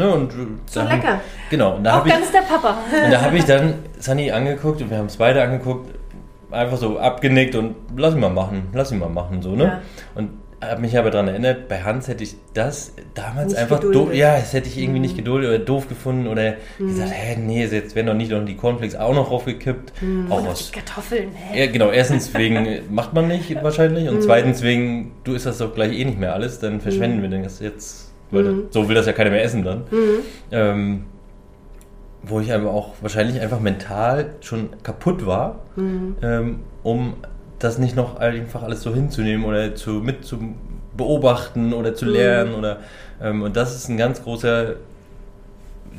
[0.04, 1.21] ne, und, äh, So haben- lecker.
[1.50, 2.78] Genau, und da Auch habe ich, ganz der Papa.
[3.06, 5.93] und da habe ich dann Sunny angeguckt und wir haben es beide angeguckt,
[6.50, 9.63] einfach so abgenickt und lass ihn mal machen, lass ihn mal machen, so, ne?
[9.65, 9.82] Ja.
[10.15, 10.32] Und
[10.63, 13.82] habe mich aber daran erinnert, bei Hans hätte ich das damals Nicht einfach.
[13.82, 13.91] Mhm.
[13.93, 17.65] doof, ja, das hätte ich irgendwie nicht geduldet oder doof gefunden oder gesagt, hä, nee,
[17.65, 20.02] jetzt werden doch nicht noch die Cornflakes auch noch raufgekippt.
[20.02, 20.32] Mhm.
[20.32, 21.65] Auch Die aus Kartoffeln, hä?
[21.65, 24.15] ja, genau, erstens wegen macht man nicht wahrscheinlich Mhm.
[24.17, 27.30] und zweitens wegen du isst das doch gleich eh nicht mehr alles, dann verschwenden wir
[27.30, 28.63] denn das jetzt, weil Mhm.
[28.72, 29.84] so will das ja keiner mehr essen dann.
[30.52, 31.06] Ähm,
[32.24, 36.15] wo ich aber auch wahrscheinlich einfach mental schon kaputt war, Mhm.
[36.22, 37.13] ähm, um
[37.60, 40.38] das nicht noch einfach alles so hinzunehmen oder zu mit zu
[40.98, 41.96] beobachten oder Mhm.
[41.96, 42.78] zu lernen oder
[43.22, 44.76] ähm, und das ist ein ganz großer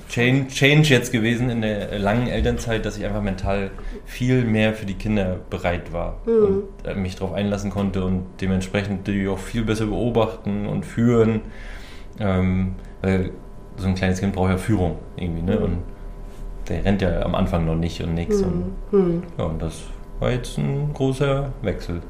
[0.08, 3.70] Change, Change jetzt gewesen in der langen Elternzeit, dass ich einfach mental
[4.04, 9.06] viel mehr für die Kinder bereit war und äh, mich darauf einlassen konnte und dementsprechend
[9.06, 11.40] die auch viel besser beobachten und führen.
[12.20, 13.30] Ähm, weil
[13.76, 15.58] so ein kleines Kind braucht ja Führung irgendwie, ne?
[15.58, 15.78] Und
[16.68, 18.42] der rennt ja am Anfang noch nicht und nix.
[18.42, 19.22] Und, Hm.
[19.38, 19.82] ja, und das
[20.20, 22.00] war jetzt ein großer Wechsel.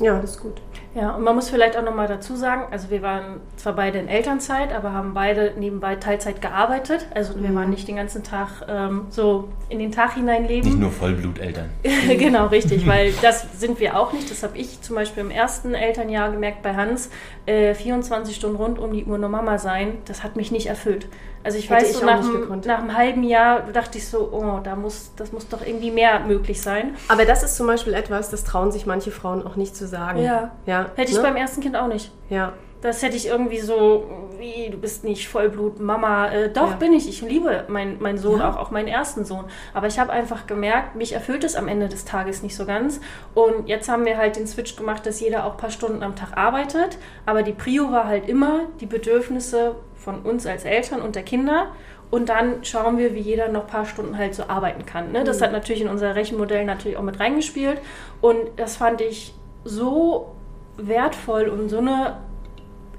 [0.00, 0.60] Ja, das ist gut.
[0.94, 4.06] Ja, und man muss vielleicht auch nochmal dazu sagen, also wir waren zwar beide in
[4.06, 7.06] Elternzeit, aber haben beide nebenbei Teilzeit gearbeitet.
[7.12, 10.70] Also wir waren nicht den ganzen Tag ähm, so in den Tag hineinleben.
[10.70, 11.70] Nicht nur Vollbluteltern.
[12.08, 14.30] genau, richtig, weil das sind wir auch nicht.
[14.30, 17.10] Das habe ich zum Beispiel im ersten Elternjahr gemerkt bei Hans.
[17.46, 21.08] Äh, 24 Stunden rund um die Uhr nur Mama sein, das hat mich nicht erfüllt.
[21.44, 23.98] Also ich Hätte weiß, ich so auch nach, nicht einem- nach einem halben Jahr dachte
[23.98, 26.96] ich so, oh, da muss, das muss doch irgendwie mehr möglich sein.
[27.08, 30.22] Aber das ist zum Beispiel etwas, das trauen sich manche Frauen auch nicht zu sagen.
[30.22, 30.52] Ja.
[30.66, 31.22] ja Hätte ich ne?
[31.22, 32.10] beim ersten Kind auch nicht.
[32.30, 32.54] Ja.
[32.80, 34.04] Das hätte ich irgendwie so,
[34.38, 36.28] wie, du bist nicht Vollblut Mama.
[36.30, 36.76] Äh, doch, Ja.
[36.76, 37.08] bin ich.
[37.08, 38.50] Ich liebe meinen mein Sohn, Ja.
[38.50, 39.46] auch, auch meinen ersten Sohn.
[39.72, 43.00] Aber ich habe einfach gemerkt, mich erfüllt es am Ende des Tages nicht so ganz.
[43.32, 46.14] Und jetzt haben wir halt den Switch gemacht, dass jeder auch ein paar Stunden am
[46.14, 46.98] Tag arbeitet.
[47.24, 51.68] Aber die Prio war halt immer die Bedürfnisse von uns als Eltern und der Kinder.
[52.10, 55.10] Und dann schauen wir, wie jeder noch ein paar Stunden halt so arbeiten kann.
[55.10, 55.24] Ne?
[55.24, 57.80] Das hat natürlich in unser Rechenmodell natürlich auch mit reingespielt.
[58.20, 60.34] Und das fand ich so
[60.76, 62.18] wertvoll und so eine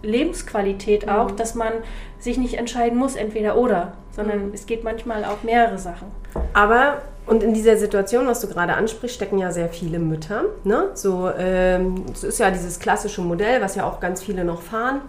[0.02, 1.72] Lebensqualität auch, dass man
[2.20, 6.08] sich nicht entscheiden muss, entweder oder, sondern es geht manchmal auch mehrere Sachen.
[6.54, 10.44] Aber, und in dieser Situation, was du gerade ansprichst, stecken ja sehr viele Mütter.
[10.64, 10.90] Ne?
[10.94, 15.02] So, ähm, es ist ja dieses klassische Modell, was ja auch ganz viele noch fahren.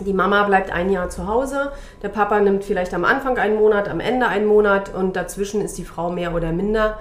[0.00, 3.88] Die Mama bleibt ein Jahr zu Hause, der Papa nimmt vielleicht am Anfang einen Monat,
[3.88, 6.98] am Ende einen Monat und dazwischen ist die Frau mehr oder minder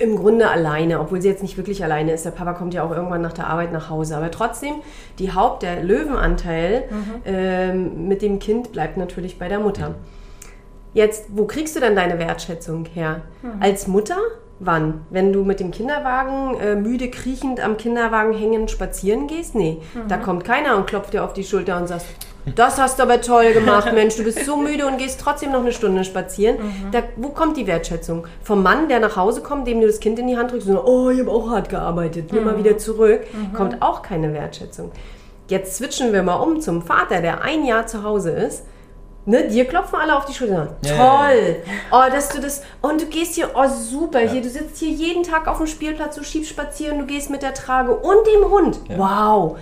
[0.00, 2.24] im Grunde alleine, obwohl sie jetzt nicht wirklich alleine ist.
[2.24, 4.16] Der Papa kommt ja auch irgendwann nach der Arbeit nach Hause.
[4.16, 4.76] Aber trotzdem,
[5.18, 6.84] die Haupt-, der Löwenanteil
[7.26, 9.94] ähm, mit dem Kind bleibt natürlich bei der Mutter.
[10.92, 13.22] Jetzt, wo kriegst du denn deine Wertschätzung her?
[13.60, 14.16] Als Mutter?
[14.58, 15.06] Wann?
[15.10, 19.54] Wenn du mit dem Kinderwagen äh, müde kriechend am Kinderwagen hängend spazieren gehst?
[19.54, 22.04] Nee, da kommt keiner und klopft dir auf die Schulter und sagt,
[22.56, 25.60] das hast du aber toll gemacht, Mensch, du bist so müde und gehst trotzdem noch
[25.60, 26.56] eine Stunde spazieren.
[26.92, 28.26] Da, wo kommt die Wertschätzung?
[28.42, 30.74] Vom Mann, der nach Hause kommt, dem du das Kind in die Hand drückst und
[30.74, 33.20] so, oh, ich habe auch hart gearbeitet, nimm mal wieder zurück,
[33.54, 34.90] kommt auch keine Wertschätzung.
[35.48, 38.64] Jetzt switchen wir mal um zum Vater, der ein Jahr zu Hause ist.
[39.26, 40.76] Ne, dir klopfen alle auf die Schulter.
[40.84, 41.56] Ja, Toll!
[41.92, 42.62] Oh, dass du das.
[42.80, 46.16] Und du gehst hier, oh super, hier, du sitzt hier jeden Tag auf dem Spielplatz,
[46.16, 48.80] du schiebst spazieren, du gehst mit der Trage und dem Hund.
[48.96, 49.58] Wow!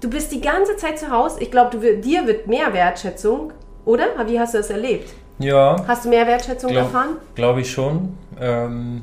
[0.00, 1.40] Du bist die ganze Zeit zu Hause.
[1.40, 3.52] Ich glaube, dir wird mehr Wertschätzung,
[3.84, 4.06] oder?
[4.26, 5.10] Wie hast du das erlebt?
[5.38, 7.16] Ja, Hast du mehr Wertschätzung glaube erfahren?
[7.36, 8.18] glaub ich schon.
[8.40, 9.02] Ähm,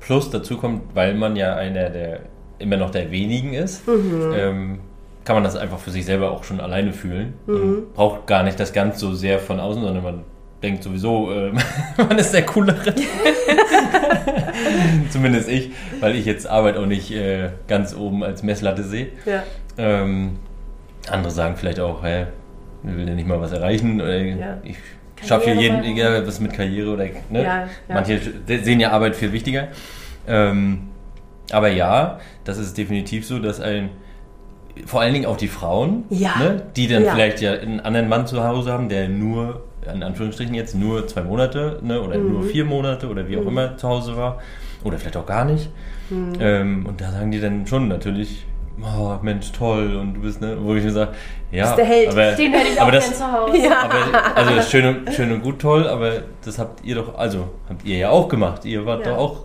[0.00, 2.20] plus dazu kommt, weil man ja einer der
[2.58, 4.32] immer noch der wenigen ist, Mhm.
[4.36, 4.78] ähm,
[5.26, 7.34] kann man das einfach für sich selber auch schon alleine fühlen.
[7.48, 10.24] Und braucht gar nicht das ganz so sehr von außen, sondern man
[10.62, 11.52] denkt sowieso, äh,
[11.96, 12.94] man ist der Coolere.
[15.10, 19.08] Zumindest ich, weil ich jetzt Arbeit auch nicht äh, ganz oben als Messlatte sehe.
[19.24, 19.42] Ja.
[19.76, 20.38] Ähm,
[21.10, 22.26] andere sagen vielleicht auch, hä,
[22.84, 24.00] ich will ja nicht mal was erreichen.
[24.00, 24.58] Oder Ja.
[24.62, 24.76] Ich
[25.26, 27.06] schaffe hier jeden, egal was mit Karriere oder.
[27.30, 27.42] Ne?
[27.42, 27.68] Ja.
[27.88, 29.68] Manche sehen ja Arbeit viel wichtiger.
[30.28, 30.90] Ähm,
[31.50, 33.90] aber ja, das ist definitiv so, dass ein.
[34.84, 36.36] Vor allen Dingen auch die Frauen, Ja.
[36.38, 37.12] ne, die dann Ja.
[37.14, 39.62] vielleicht ja einen anderen Mann zu Hause haben, der nur,
[39.92, 42.32] in Anführungsstrichen jetzt, nur zwei Monate ne, oder Mhm.
[42.32, 44.38] nur vier Monate oder wie auch immer zu Hause war.
[44.84, 45.70] Oder vielleicht auch gar nicht.
[46.10, 46.32] Mhm.
[46.40, 48.44] Ähm, und da sagen die dann schon natürlich,
[48.82, 51.12] oh, Mensch, toll und du bist, ne, wo ich mir sage,
[51.50, 52.08] ja, Bist der Held.
[52.10, 53.56] aber, Den hätte ich auch das, zu Hause.
[53.58, 53.82] Ja.
[53.84, 56.12] aber, also das ist schön und, schön und gut toll, aber
[56.44, 58.64] das habt ihr doch, also habt ihr ja auch gemacht.
[58.64, 59.12] Ihr wart Ja.
[59.12, 59.44] doch auch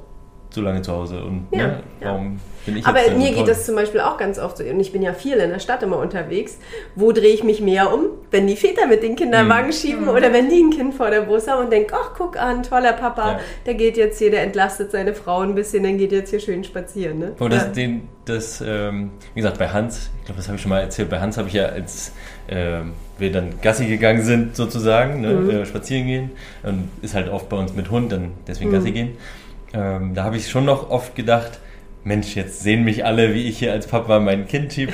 [0.53, 2.07] so lange zu Hause und Ja, ne, ja.
[2.09, 4.63] warum bin ich Aber jetzt mir so geht das zum Beispiel auch ganz oft so,
[4.63, 6.59] und ich bin ja viel in der Stadt immer unterwegs.
[6.95, 8.05] Wo drehe ich mich mehr um?
[8.29, 9.71] Wenn die Väter mit den Kinderwagen Mhm.
[9.71, 12.61] schieben oder wenn die ein Kind vor der Brust haben und denken, ach, guck an,
[12.63, 13.39] toller Papa, Ja.
[13.65, 16.63] der geht jetzt hier, der entlastet seine Frau ein bisschen, dann geht jetzt hier schön
[16.63, 17.17] spazieren.
[17.19, 17.31] Ne?
[17.39, 17.69] Oh, das, ja.
[17.69, 21.09] den, das ähm, wie gesagt, bei Hans, ich glaube, das habe ich schon mal erzählt,
[21.09, 22.11] bei Hans habe ich ja, als
[22.49, 25.49] ähm, wir dann Gassi gegangen sind, sozusagen, ne, Mhm.
[25.49, 26.31] äh, spazieren gehen,
[26.63, 28.75] und ist halt oft bei uns mit Hund, dann deswegen Mhm.
[28.75, 29.17] Gassi gehen,
[29.73, 31.59] ähm, da habe ich schon noch oft gedacht,
[32.03, 34.91] Mensch, jetzt sehen mich alle, wie ich hier als Papa mein Kind schiebe.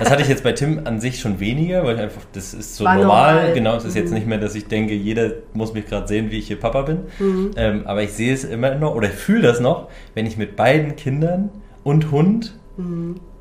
[0.00, 2.74] Das hatte ich jetzt bei Tim an sich schon weniger, weil ich einfach, das ist
[2.74, 3.00] so normal.
[3.02, 3.52] normal.
[3.54, 4.00] Genau, es ist Mhm.
[4.00, 6.82] jetzt nicht mehr, dass ich denke, jeder muss mich gerade sehen, wie ich hier Papa
[6.82, 6.98] bin.
[7.56, 10.96] Ähm, aber ich sehe es immer noch, oder fühle das noch, wenn ich mit beiden
[10.96, 11.50] Kindern
[11.84, 12.58] und Hund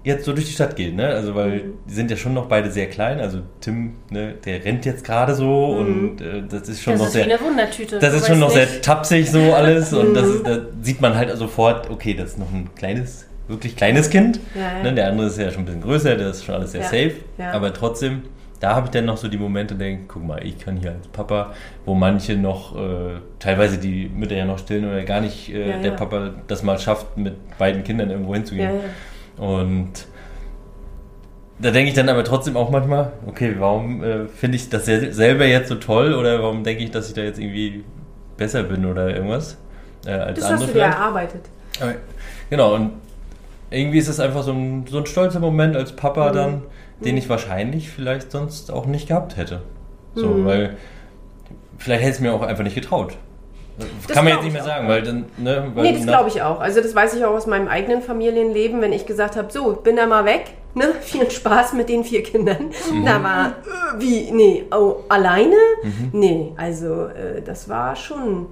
[0.07, 0.93] jetzt so durch die Stadt gehe.
[0.93, 1.07] Ne?
[1.07, 3.19] Also, weil die sind ja schon noch beide sehr klein.
[3.19, 7.07] Also, Tim, ne, der rennt jetzt gerade so und äh, das ist schon Das noch
[7.07, 7.25] ist sehr.
[7.27, 7.99] wie eine Wundertüte.
[7.99, 11.15] Das ist schon noch nicht- sehr tapsig so alles und das ist, da sieht man
[11.15, 14.39] halt sofort, okay, das ist noch ein kleines, wirklich kleines Kind.
[14.55, 14.83] Ja, ja.
[14.83, 16.87] Ne, der andere ist ja schon ein bisschen größer, das ist schon alles sehr Ja,
[16.87, 17.11] safe.
[17.53, 18.23] Aber trotzdem,
[18.59, 21.07] da habe ich dann noch so die Momente, denke, guck mal, ich kann hier als
[21.09, 21.53] Papa,
[21.85, 25.91] wo manche noch, äh, teilweise die Mütter ja noch stillen oder gar nicht äh, der.
[25.91, 28.71] Papa das mal schafft, mit beiden Kindern irgendwo hinzugehen.
[29.37, 30.07] Und
[31.59, 35.11] da denke ich dann aber trotzdem auch manchmal, okay, warum äh, finde ich das sel-
[35.13, 37.83] selber jetzt so toll oder warum denke ich, dass ich da jetzt irgendwie
[38.37, 39.57] besser bin oder irgendwas
[40.05, 40.97] äh, als Das andere hast du dir vielleicht?
[40.99, 41.41] erarbeitet.
[41.81, 41.93] Aber,
[42.49, 42.91] genau, und
[43.71, 46.35] irgendwie ist es einfach so ein, so ein stolzer Moment als Papa Mhm.
[46.35, 46.61] dann,
[47.03, 49.61] den ich wahrscheinlich vielleicht sonst auch nicht gehabt hätte.
[50.15, 50.45] So, Mhm.
[50.45, 50.77] weil
[51.79, 53.17] vielleicht hätte ich es mir auch einfach nicht getraut.
[54.07, 56.41] Das Kann man jetzt nicht mehr sagen, weil dann, ne, weil Nee, das glaube ich
[56.41, 56.59] auch.
[56.59, 59.95] Also das weiß ich auch aus meinem eigenen Familienleben, wenn ich gesagt habe, so, bin
[59.95, 60.93] da mal weg, ne?
[61.01, 62.71] Viel Spaß mit den vier Kindern.
[62.91, 63.05] Mhm.
[63.05, 65.55] Da war, äh, wie, nee, oh, alleine?
[66.11, 68.47] Nee, also äh, das war schon...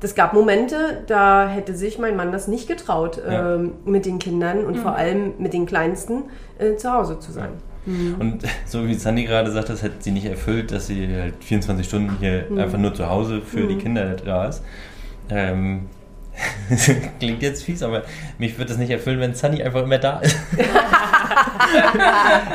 [0.00, 3.56] Das gab Momente, da hätte sich mein Mann das nicht getraut, Ja.
[3.56, 6.24] ähm, mit den Kindern und vor allem mit den Kleinsten
[6.58, 7.48] äh, zu Hause zu sein.
[8.18, 11.86] Und so wie Sandy gerade sagt, das hat sie nicht erfüllt, dass sie halt 24
[11.86, 12.58] Stunden hier Mhm.
[12.58, 14.62] einfach nur zu Hause für die Kinder da ist.
[15.30, 15.88] Ähm,
[17.18, 18.02] klingt jetzt fies, aber
[18.38, 20.36] mich wird das nicht erfüllen, wenn Sunny einfach immer da ist.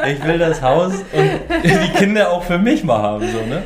[0.08, 1.30] ich will das Haus und
[1.64, 3.64] die Kinder auch für mich mal haben, so, ne?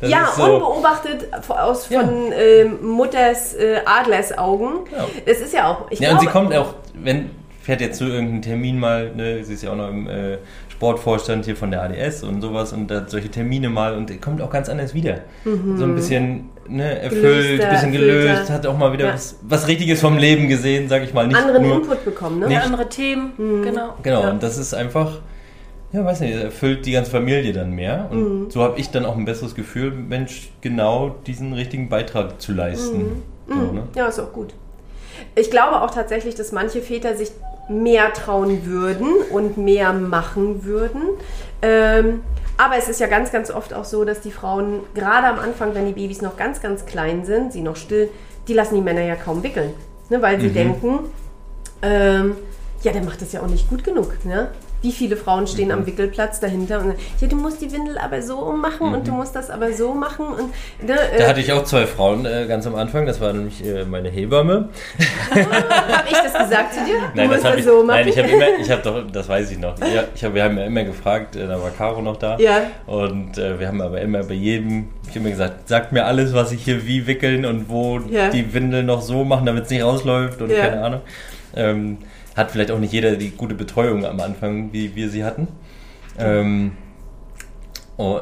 [0.00, 2.00] Das ja, so- unbeobachtet aus Ja.
[2.00, 4.80] von ähm, Mutters äh, Adlersaugen.
[4.92, 5.06] Ja.
[5.24, 5.90] Das ist ja auch.
[5.92, 7.30] Ja, und sie kommt auch, wenn,
[7.62, 10.38] fährt jetzt zu irgendeinem Termin mal, ne, sie ist ja auch noch im äh,
[10.76, 14.50] Sportvorstand hier von der ADS und sowas und da solche Termine mal und kommt auch
[14.50, 15.18] ganz anders wieder.
[15.44, 17.98] So ein bisschen ne, erfüllt, ein bisschen erfüllter.
[18.32, 19.14] gelöst, hat auch mal wieder Ja.
[19.14, 21.26] was, was Richtiges vom Leben gesehen, sag ich mal.
[21.28, 22.48] Nicht anderen nur, Input bekommen, ne?
[22.48, 23.32] Nicht- andere Themen,
[23.62, 23.94] genau.
[24.02, 24.30] Genau, Ja.
[24.30, 25.20] und das ist einfach,
[25.92, 28.08] ja, weiß nicht, erfüllt die ganze Familie dann mehr.
[28.10, 28.50] Und Mhm.
[28.50, 33.22] so habe ich dann auch ein besseres Gefühl, Mensch, genau diesen richtigen Beitrag zu leisten.
[33.48, 33.74] So, Mhm.
[33.74, 33.82] ne?
[33.94, 34.54] Ja, ist auch gut.
[35.36, 37.30] Ich glaube auch tatsächlich, dass manche Väter sich
[37.68, 41.02] mehr trauen würden und mehr machen würden.
[41.62, 42.22] Ähm,
[42.56, 45.74] aber es ist ja ganz, ganz oft auch so, dass die Frauen, gerade am Anfang,
[45.74, 48.10] wenn die Babys noch ganz, ganz klein sind, sie noch still,
[48.46, 49.72] die lassen die Männer ja kaum wickeln.
[50.10, 50.98] Ne, weil sie denken,
[51.80, 52.36] ähm,
[52.82, 54.24] ja, der macht das ja auch nicht gut genug.
[54.24, 54.50] Ne?
[54.84, 58.20] Wie viele Frauen stehen am Wickelplatz dahinter und sagen, ja, du musst die Windel aber
[58.20, 60.26] so ummachen und du musst das aber so machen.
[60.26, 63.32] Und, ne, Da äh, hatte ich auch zwei Frauen äh, ganz am Anfang, das war
[63.32, 64.68] nämlich äh, meine Hebamme.
[65.30, 66.98] Habe ich das gesagt zu dir?
[66.98, 67.86] Du Nein, das musst habe das ich, so machen.
[67.86, 69.78] nein, ich habe immer, ich habe doch, das weiß ich noch.
[69.80, 72.38] Ja, ich hab, wir haben ja immer gefragt, äh, da war Caro noch da.
[72.38, 72.62] Ja.
[72.86, 76.34] Und äh, wir haben aber immer bei jedem, ich habe immer gesagt, sagt mir alles,
[76.34, 78.28] was ich hier wie wickeln und wo Ja.
[78.28, 80.66] die Windel noch so machen, damit es nicht rausläuft und Ja.
[80.68, 81.00] keine Ahnung.
[81.56, 81.98] Ähm,
[82.36, 85.48] hat vielleicht auch nicht jeder die gute Betreuung am Anfang, wie wir sie hatten.
[86.18, 86.72] Ähm,
[87.96, 88.20] oh.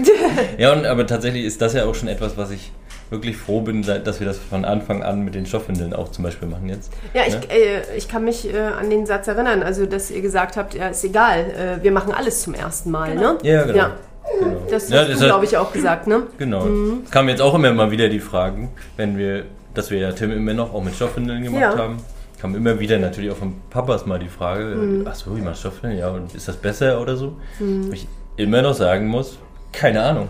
[0.58, 2.72] ja, und, aber tatsächlich ist das ja auch schon etwas, was ich
[3.10, 6.48] wirklich froh bin, dass wir das von Anfang an mit den Stoffwindeln auch zum Beispiel
[6.48, 6.90] machen jetzt.
[7.12, 7.40] Ja, ich, Ne?
[7.50, 10.88] äh, ich kann mich äh, an den Satz erinnern, also dass ihr gesagt habt, ja,
[10.88, 13.38] ist egal, äh, wir machen alles zum ersten Mal, ne?
[13.42, 13.76] Ja, genau.
[13.78, 13.92] Ja,
[14.40, 14.56] genau.
[14.70, 16.24] das Ja, hast das du, glaube ich, auch gesagt, ne?
[16.38, 16.66] Genau.
[17.04, 19.44] Es kamen jetzt auch immer mal wieder die Fragen, wenn wir,
[19.74, 21.76] dass wir ja Tim immer noch auch mit Stoffwindeln gemacht Ja.
[21.78, 21.98] haben.
[22.44, 25.06] Kam immer wieder natürlich auch von Papas mal die Frage, Mhm.
[25.08, 25.98] ach so, wie machst du Stoffwindeln?
[25.98, 27.36] Ja, und ist das besser oder so?
[27.58, 29.38] Wo ich immer noch sagen muss,
[29.72, 30.28] keine Ahnung.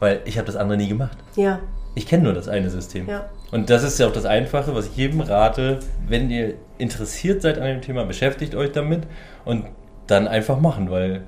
[0.00, 1.16] Weil ich habe das andere nie gemacht.
[1.36, 1.60] Ja,
[1.94, 3.08] Ich kenne nur das eine System.
[3.08, 3.26] Ja.
[3.52, 5.78] Und das ist ja auch das Einfache, was ich jedem rate,
[6.08, 9.04] wenn ihr interessiert seid an dem Thema, beschäftigt euch damit
[9.44, 9.66] und
[10.08, 11.22] dann einfach machen, weil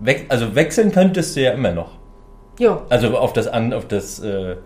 [0.00, 1.92] we also wechseln könntest du ja immer noch.
[2.58, 4.56] ja, Also auf das an, auf das äh,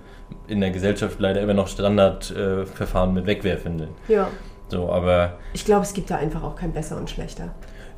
[0.49, 3.91] in der Gesellschaft leider immer noch Standardverfahren äh, mit Wegwerfwindeln.
[4.09, 4.27] ja.
[4.71, 7.49] So, aber Ich glaube, es gibt da einfach auch kein besser und schlechter.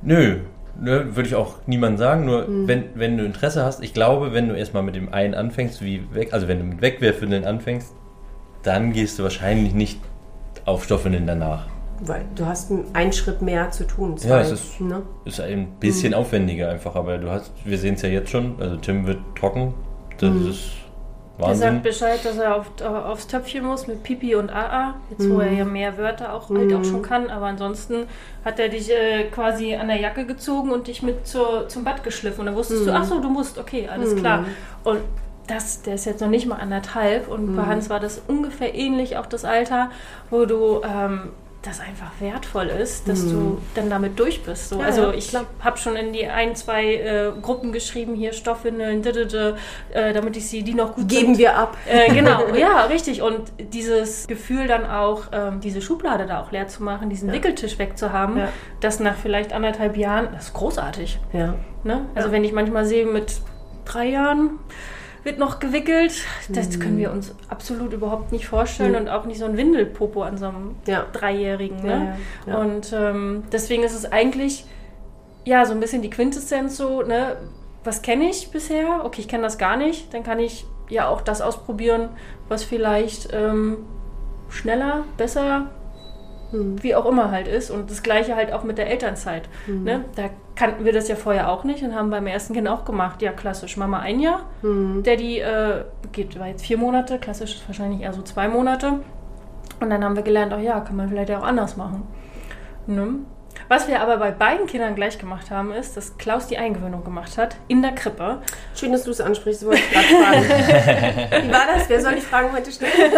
[0.02, 0.38] Nö,
[0.80, 2.24] ne, würde ich auch niemandem sagen.
[2.24, 2.66] Nur Mhm.
[2.68, 6.02] wenn, wenn du Interesse hast, ich glaube, wenn du erstmal mit dem einen anfängst, wie
[6.14, 7.94] weg, also wenn du mit Wegwerfwindeln anfängst,
[8.62, 10.00] dann gehst du wahrscheinlich nicht
[10.64, 11.66] auf Stoffwindeln danach.
[12.04, 14.16] Weil du hast einen Schritt mehr zu tun.
[14.24, 15.02] Ja, es zwei, ist- ne?
[15.24, 15.66] Ist ein Mhm.
[15.78, 19.18] bisschen aufwendiger einfach, aber du hast, wir sehen es ja jetzt schon, also Tim wird
[19.38, 19.74] trocken,
[20.18, 20.50] das Mhm.
[20.50, 20.70] ist
[21.38, 21.60] Der Wahnsinn.
[21.72, 24.94] sagt Bescheid, dass er auf, aufs Töpfchen muss mit Pipi und AA.
[25.10, 25.40] Jetzt, wo Mhm.
[25.40, 27.30] er ja mehr Wörter auch, halt auch schon kann.
[27.30, 28.06] Aber ansonsten
[28.44, 32.04] hat er dich äh, quasi an der Jacke gezogen und dich mit zur, zum Bad
[32.04, 32.40] geschliffen.
[32.40, 32.86] Und dann wusstest Mhm.
[32.86, 34.44] du, ach so, du musst, okay, alles klar.
[34.84, 35.00] Und
[35.48, 37.28] das, der ist jetzt noch nicht mal anderthalb.
[37.28, 37.56] Und Mhm.
[37.56, 39.90] bei Hans war das ungefähr ähnlich, auch das Alter,
[40.30, 41.30] wo du ähm,
[41.62, 44.68] das einfach wertvoll ist, dass du dann damit durch bist.
[44.70, 44.74] So.
[44.76, 44.80] Mhm.
[44.80, 49.00] Ja, also ja, ich habe schon in die ein, zwei äh, Gruppen geschrieben, hier Stoffwindeln,
[49.02, 49.56] didede,
[49.92, 51.76] äh, damit ich sie, die noch gut Geben sind, wir ab.
[51.86, 53.22] äh, genau, ja, richtig.
[53.22, 57.78] Und dieses Gefühl dann auch, ähm, diese Schublade da auch leer zu machen, diesen Wickeltisch
[57.78, 58.48] wegzuhaben, Ja.
[58.80, 61.20] das nach vielleicht anderthalb Jahren, das ist großartig.
[61.32, 61.54] Ja.
[61.84, 62.06] Ne?
[62.16, 62.32] Also Ja.
[62.32, 63.40] wenn ich manchmal sehe, mit
[63.84, 64.58] drei Jahren
[65.24, 66.12] wird noch gewickelt,
[66.48, 68.98] das können wir uns absolut überhaupt nicht vorstellen Mhm.
[68.98, 71.06] und auch nicht so ein Windelpopo an so einem Ja.
[71.12, 71.82] Dreijährigen.
[71.82, 72.16] Ne?
[72.46, 72.58] Ja, ja.
[72.58, 74.64] Und ähm, deswegen ist es eigentlich
[75.44, 77.36] ja so ein bisschen die Quintessenz so, ne,
[77.84, 79.04] was kenne ich bisher?
[79.04, 80.12] Okay, ich kenne das gar nicht.
[80.14, 82.08] Dann kann ich ja auch das ausprobieren,
[82.48, 83.78] was vielleicht ähm,
[84.48, 85.70] schneller, besser,
[86.52, 86.82] Hm.
[86.82, 87.70] wie auch immer halt ist.
[87.70, 89.48] Und das gleiche halt auch mit der Elternzeit.
[89.66, 89.84] Hm.
[89.84, 90.04] Ne?
[90.14, 93.22] Da kannten wir das ja vorher auch nicht und haben beim ersten Kind auch gemacht.
[93.22, 94.42] Ja, klassisch, Mama ein Jahr.
[94.60, 95.02] Hm.
[95.02, 99.00] Der die äh, geht, war jetzt vier Monate, klassisch ist wahrscheinlich eher so zwei Monate.
[99.80, 102.04] Und dann haben wir gelernt, ach ja, kann man vielleicht auch anders machen.
[102.86, 103.14] Ne?
[103.68, 107.38] Was wir aber bei beiden Kindern gleich gemacht haben, ist, dass Klaus die Eingewöhnung gemacht
[107.38, 108.38] hat in der Krippe.
[108.74, 110.42] Schön, dass du es ansprichst, wollte ich gerade fragen.
[111.48, 111.88] Wie war das?
[111.88, 112.92] Wer soll die Fragen heute stellen?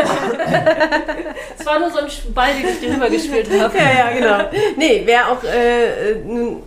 [1.59, 3.77] Es war nur so ein Ball, den ich dir rübergespielt habe.
[3.79, 4.51] Ja, ja, genau.
[4.77, 5.43] Nee, wer auch.
[5.45, 6.63] Äh, nun,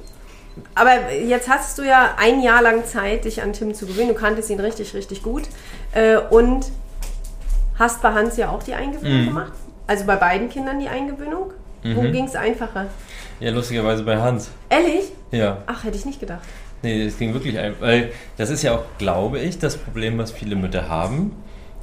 [0.73, 4.09] aber jetzt hast du ja ein Jahr lang Zeit, dich an Tim zu gewöhnen.
[4.09, 5.43] Du kanntest ihn richtig, richtig gut.
[5.93, 6.65] Äh, und
[7.77, 9.25] hast bei Hans ja auch die Eingewöhnung Mhm.
[9.27, 9.51] gemacht.
[9.85, 11.51] Also bei beiden Kindern die Eingewöhnung.
[11.83, 12.11] Wo Mhm.
[12.11, 12.87] ging es einfacher?
[13.39, 14.49] Ja, lustigerweise bei Hans.
[14.69, 15.11] Ehrlich?
[15.31, 15.59] Ja.
[15.67, 16.41] Ach, hätte ich nicht gedacht.
[16.83, 20.31] Nee, es ging wirklich ein, weil das ist ja auch, glaube ich, das Problem, was
[20.31, 21.31] viele Mütter haben,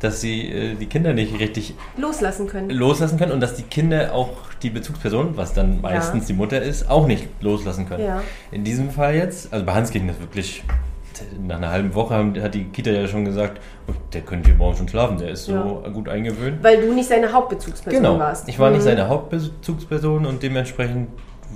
[0.01, 2.71] dass sie äh, die Kinder nicht richtig Loslassen können.
[2.71, 4.31] loslassen können und dass die Kinder auch
[4.63, 8.05] die Bezugsperson, was dann meistens die Mutter ist, auch nicht loslassen können.
[8.05, 8.23] Ja.
[8.53, 10.63] In diesem Fall jetzt, also bei Hans ging das wirklich,
[11.47, 14.59] nach einer halben Woche haben, hat die Kita ja schon gesagt, oh, der könnte hier
[14.59, 16.63] morgen schon schlafen, der ist so gut eingewöhnt.
[16.63, 18.49] Weil du nicht seine Hauptbezugsperson Genau, warst.
[18.49, 18.85] ich war nicht Mhm.
[18.85, 21.09] seine Hauptbezugsperson und dementsprechend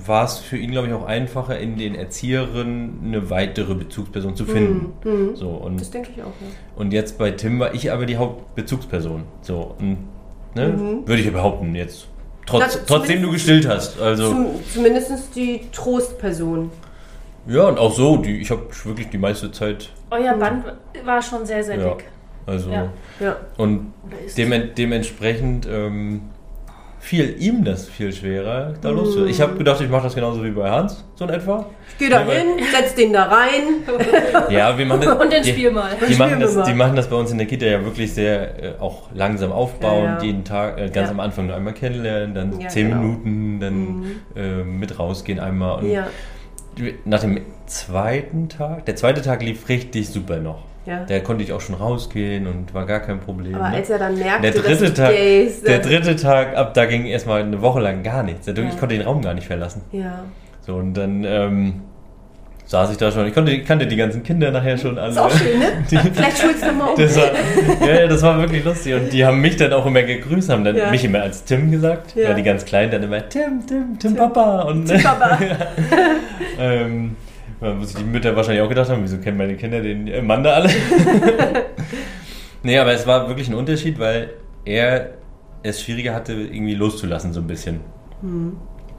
[0.06, 4.44] war es für ihn, glaube ich, auch einfacher, in den Erzieherinnen eine weitere Bezugsperson zu
[4.44, 4.92] finden.
[5.04, 5.34] Mhm.
[5.36, 6.46] So, und Das denke ich auch, ja.
[6.76, 9.24] und jetzt bei Tim war ich aber die Hauptbezugsperson.
[9.42, 9.98] So, und,
[10.54, 12.06] ne, würde ich ja behaupten, jetzt.
[12.46, 14.00] Trotz, trotzdem du gestillt hast.
[14.00, 16.70] Also, Zum, zumindest die Trostperson.
[17.48, 19.90] Ja, und auch so, die, ich habe wirklich die meiste Zeit.
[20.10, 20.64] Euer Band
[21.04, 22.04] war schon sehr, sehr Ja, dick.
[22.46, 22.88] also, Ja.
[23.20, 23.36] Ja.
[23.56, 23.92] und
[24.36, 26.22] dem, dementsprechend ähm,
[27.00, 28.96] fiel ihm das viel schwerer, da Mm.
[28.96, 29.30] loszuwerden.
[29.30, 31.64] Ich habe gedacht, ich mache das genauso wie bei Hans, so in etwa.
[31.90, 33.84] Ich gehe da hin, setz den da rein.
[34.50, 35.12] Ja, wir machen das.
[35.16, 35.90] Und dann die- spiel mal.
[35.94, 36.62] Die machen, Spielen wir das, mal.
[36.64, 40.04] die machen das bei uns in der Kita ja wirklich sehr äh, auch langsam aufbauend,
[40.06, 40.22] Ja, ja.
[40.24, 41.10] jeden Tag, äh, ganz Ja.
[41.10, 43.00] am Anfang nur einmal kennenlernen, dann Ja, zehn genau.
[43.02, 44.04] Minuten, dann
[44.36, 45.78] äh, mit rausgehen einmal.
[45.78, 46.06] Und Ja.
[47.04, 50.64] Nach dem zweiten Tag, der zweite Tag lief richtig super noch.
[50.86, 51.04] Ja.
[51.04, 53.54] Da konnte ich auch schon rausgehen und war gar kein Problem.
[53.56, 53.76] Aber ne?
[53.76, 57.04] als er dann merkte, der dritte dass Tag, gehst, der dritte Tag ab, da ging
[57.04, 58.46] erstmal eine Woche lang gar nichts.
[58.46, 58.64] Ich Ja.
[58.70, 59.82] konnte den Raum gar nicht verlassen.
[59.92, 60.24] Ja.
[60.62, 61.82] So und dann ähm,
[62.68, 63.26] saß ich da schon.
[63.26, 65.10] Ich konnte, kannte die ganzen Kinder nachher schon alle.
[65.10, 65.66] Ist auch schön, ne?
[65.90, 67.00] Die, Vielleicht schulst du nochmal um.
[67.00, 68.94] das war, ja, das war wirklich lustig.
[68.94, 70.90] Und die haben mich dann auch immer gegrüßt, haben dann Ja.
[70.90, 72.14] mich immer als Tim gesagt.
[72.14, 72.28] Ja.
[72.28, 72.34] Ja.
[72.34, 74.62] die ganz Kleinen dann immer Tim, Tim, Tim, Papa.
[74.62, 75.38] Und, Tim Papa.
[76.60, 77.16] ähm,
[77.82, 80.52] sich die Mütter wahrscheinlich auch gedacht haben, wieso kennen meine Kinder den äh, Mann da
[80.52, 80.68] alle?
[82.62, 84.30] nee, aber es war wirklich ein Unterschied, weil
[84.66, 85.14] er
[85.62, 87.80] es schwieriger hatte, irgendwie loszulassen, so ein bisschen.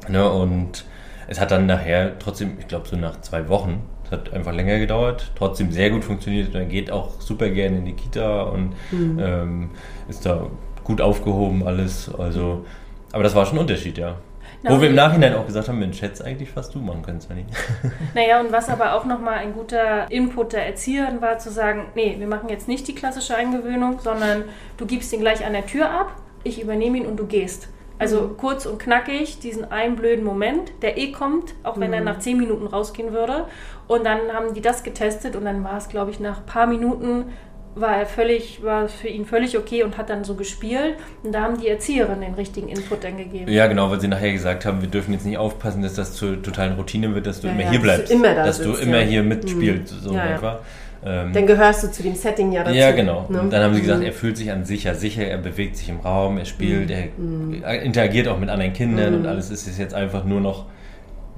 [0.08, 0.86] Ne, und
[1.30, 4.80] es hat dann nachher trotzdem, ich glaube so nach zwei Wochen, es hat einfach länger
[4.80, 6.48] gedauert, trotzdem sehr gut funktioniert.
[6.48, 9.70] Und er geht auch super gerne in die Kita und ähm,
[10.08, 10.48] ist da
[10.84, 12.12] gut aufgehoben alles.
[12.18, 12.66] Also,
[13.12, 14.16] aber das war schon ein Unterschied, ja.
[14.64, 17.22] Na, Wo wir im Nachhinein auch gesagt haben, Mensch, hättest eigentlich fast du machen können,
[17.22, 17.46] Svenny.
[18.16, 22.16] Naja, und was aber auch nochmal ein guter Input der Erzieherin war, zu sagen, nee,
[22.18, 24.46] wir machen jetzt nicht die klassische Eingewöhnung, sondern
[24.78, 27.70] du gibst ihn gleich an der Tür ab, ich übernehme ihn und du gehst.
[28.00, 32.20] Also kurz und knackig, diesen einen blöden Moment, der eh kommt, auch wenn er nach
[32.20, 33.46] zehn Minuten rausgehen würde.
[33.88, 36.66] Und dann haben die das getestet und dann war es, glaube ich, nach ein paar
[36.66, 37.26] Minuten
[37.76, 40.96] war er völlig, war es für ihn völlig okay und hat dann so gespielt.
[41.24, 43.50] Und da haben die Erzieherinnen den richtigen Input dann gegeben.
[43.52, 46.42] Ja, genau, weil sie nachher gesagt haben, wir dürfen jetzt nicht aufpassen, dass das zur
[46.42, 48.12] totalen Routine wird, dass du Ja, immer ja, hier dass du bleibst.
[48.14, 49.06] immer da dass sitzt, du immer ja.
[49.06, 50.36] hier mitspielst, so Ja, in ja.
[50.36, 50.60] etwa.
[51.06, 52.76] Ähm, Dann gehörst du zu dem Setting ja dazu.
[52.76, 53.26] ja, genau.
[53.30, 53.40] ne?
[53.42, 54.06] Und dann haben sie gesagt, Mhm.
[54.08, 57.06] er fühlt sich an sich ja sicher, er bewegt sich im Raum, er spielt, er
[57.64, 59.20] er interagiert auch mit anderen Kindern Mhm.
[59.22, 60.66] und alles ist jetzt einfach nur noch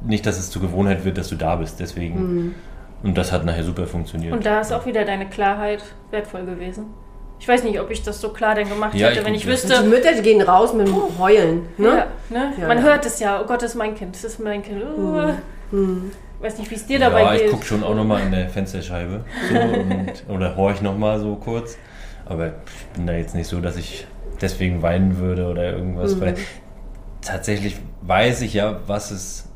[0.04, 1.80] nicht, dass es zur Gewohnheit wird, dass du da bist.
[1.80, 2.16] Deswegen.
[2.36, 2.56] Mhm.
[3.04, 4.34] Und das hat nachher super funktioniert.
[4.34, 6.86] Und da ist auch wieder deine Klarheit wertvoll gewesen.
[7.40, 9.46] Ich weiß nicht, ob ich das so klar denn gemacht Ja, hätte, ich- wenn ich
[9.46, 9.84] das- Die wüsste.
[9.88, 11.62] Mütter die gehen raus mit dem Heulen.
[11.78, 11.88] Ne?
[11.88, 12.54] Ja, ne?
[12.60, 12.84] Ja, Man ja.
[12.84, 14.84] hört es ja, oh Gott, das ist mein Kind, das ist mein Kind.
[14.84, 15.34] Uh.
[16.42, 16.46] Mhm.
[16.46, 17.52] Weiß nicht, wie es dir dabei ja, ich geht.
[17.52, 19.24] gucke schon auch nochmal in der Fensterscheibe.
[19.52, 21.78] So, und, oder horch nochmal so kurz.
[22.26, 24.06] Aber ich bin da jetzt nicht so, dass ich
[24.42, 26.16] deswegen weinen würde oder irgendwas.
[26.16, 26.22] Mhm.
[26.22, 26.36] Weil
[27.22, 29.50] tatsächlich weiß ich ja, was es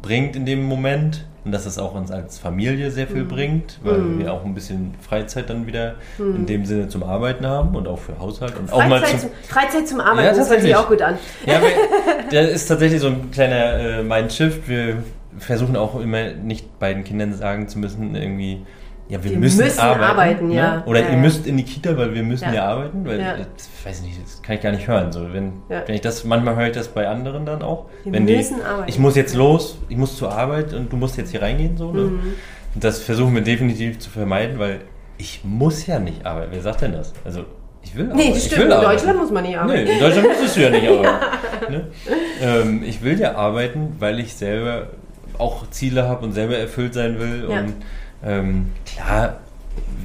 [0.00, 1.24] bringt in dem Moment.
[1.44, 3.10] Und dass es auch uns als Familie sehr Mhm.
[3.12, 7.46] viel bringt, weil wir auch ein bisschen Freizeit dann wieder in dem Sinne zum Arbeiten
[7.46, 10.34] haben und auch für Haushalt und auch mal Freizeit, zum, zum, Freizeit zum Arbeiten, Ja,
[10.34, 11.16] das hört sich auch gut an.
[11.46, 14.68] Ja, wir, der ist tatsächlich so ein kleiner äh, Mindshift.
[14.68, 15.02] Wir
[15.38, 18.64] versuchen auch immer nicht beiden Kindern sagen zu müssen, irgendwie,
[19.08, 20.04] ja, wir, Wir müssen, müssen arbeiten.
[20.04, 20.54] arbeiten, ne?
[20.54, 20.82] ja.
[20.86, 21.18] Oder Ja, ihr ja.
[21.18, 22.66] müsst in die Kita, weil wir müssen Ja.
[22.66, 23.06] arbeiten.
[23.06, 23.36] Weil, Ja.
[23.36, 25.10] das, weiß ich nicht, das kann ich gar nicht hören.
[25.12, 27.86] So, wenn, wenn ich das, manchmal höre ich das bei anderen dann auch.
[28.04, 28.88] Wir wenn müssen arbeiten.
[28.88, 31.76] Ich muss jetzt los, ich muss zur Arbeit und du musst jetzt hier reingehen.
[31.78, 32.02] So, ne?
[32.02, 32.20] Mhm.
[32.74, 34.80] Das versuchen wir definitiv zu vermeiden, weil
[35.16, 36.50] ich muss ja nicht arbeiten.
[36.52, 37.12] Wer sagt denn das?
[37.24, 37.44] Also,
[37.82, 38.28] ich will Nee, arbeiten.
[38.34, 38.66] das Ich stimmt.
[38.66, 38.90] In arbeiten.
[38.92, 39.84] Deutschland muss man nicht arbeiten.
[39.84, 41.72] Nee, in Deutschland müsstest du ja nicht arbeiten.
[41.72, 41.86] Ne?
[42.42, 44.88] Ähm, ich will ja arbeiten, weil ich selber
[45.38, 47.46] auch Ziele habe und selber erfüllt sein will.
[47.48, 47.60] Ja.
[47.60, 47.74] Und
[48.24, 49.38] ähm, klar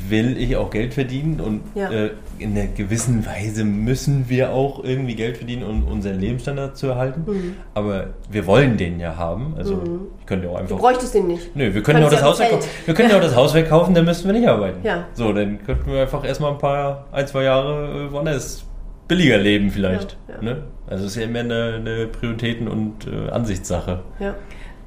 [0.08, 1.90] will ich auch Geld verdienen und Ja.
[1.90, 6.88] äh, in einer gewissen Weise müssen wir auch irgendwie Geld verdienen, um unseren Lebensstandard zu
[6.88, 7.24] erhalten.
[7.26, 7.54] Mhm.
[7.74, 9.54] Aber wir wollen den ja haben.
[9.58, 9.82] Also
[10.20, 11.56] ich könnte ja auch Du einfach bräuchtest den nicht.
[11.56, 12.38] Nö, wir können ja auch das ja Haus.
[12.40, 12.68] Feld.
[12.86, 14.86] Wir können ja auch das Haus wegkaufen, dann müssten wir nicht arbeiten.
[14.86, 15.06] Ja.
[15.14, 18.66] So, dann könnten wir einfach erstmal ein paar, ein, zwei Jahre äh, woanders
[19.08, 20.18] billiger leben vielleicht.
[20.42, 20.64] Ne?
[20.88, 24.00] Also es ist ja immer eine, eine Prioritäten- und äh, Ansichtssache.
[24.20, 24.36] Ja.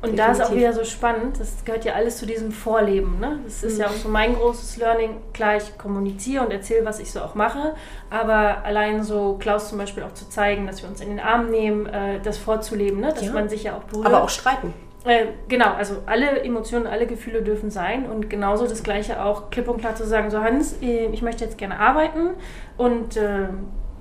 [0.03, 0.57] Und da ist auch Definitiv.
[0.59, 3.19] wieder so spannend, das gehört ja alles zu diesem Vorleben.
[3.19, 3.41] Ne?
[3.45, 3.81] Das ist Mhm.
[3.81, 5.17] ja auch so mein großes Learning.
[5.33, 7.75] Klar, ich kommuniziere und erzähle, was ich so auch mache,
[8.11, 11.51] aber allein so Klaus zum Beispiel auch zu zeigen, dass wir uns in den Arm
[11.51, 13.09] nehmen, äh, das vorzuleben, ne?
[13.13, 13.33] dass Ja.
[13.33, 14.07] man sich ja auch berührt.
[14.07, 14.75] Aber auch streiten.
[15.05, 19.69] Äh, genau, also alle Emotionen, alle Gefühle dürfen sein und genauso das Gleiche auch klipp
[19.69, 22.31] und klar zu sagen, so Hans, äh, ich möchte jetzt gerne arbeiten
[22.77, 23.49] und äh,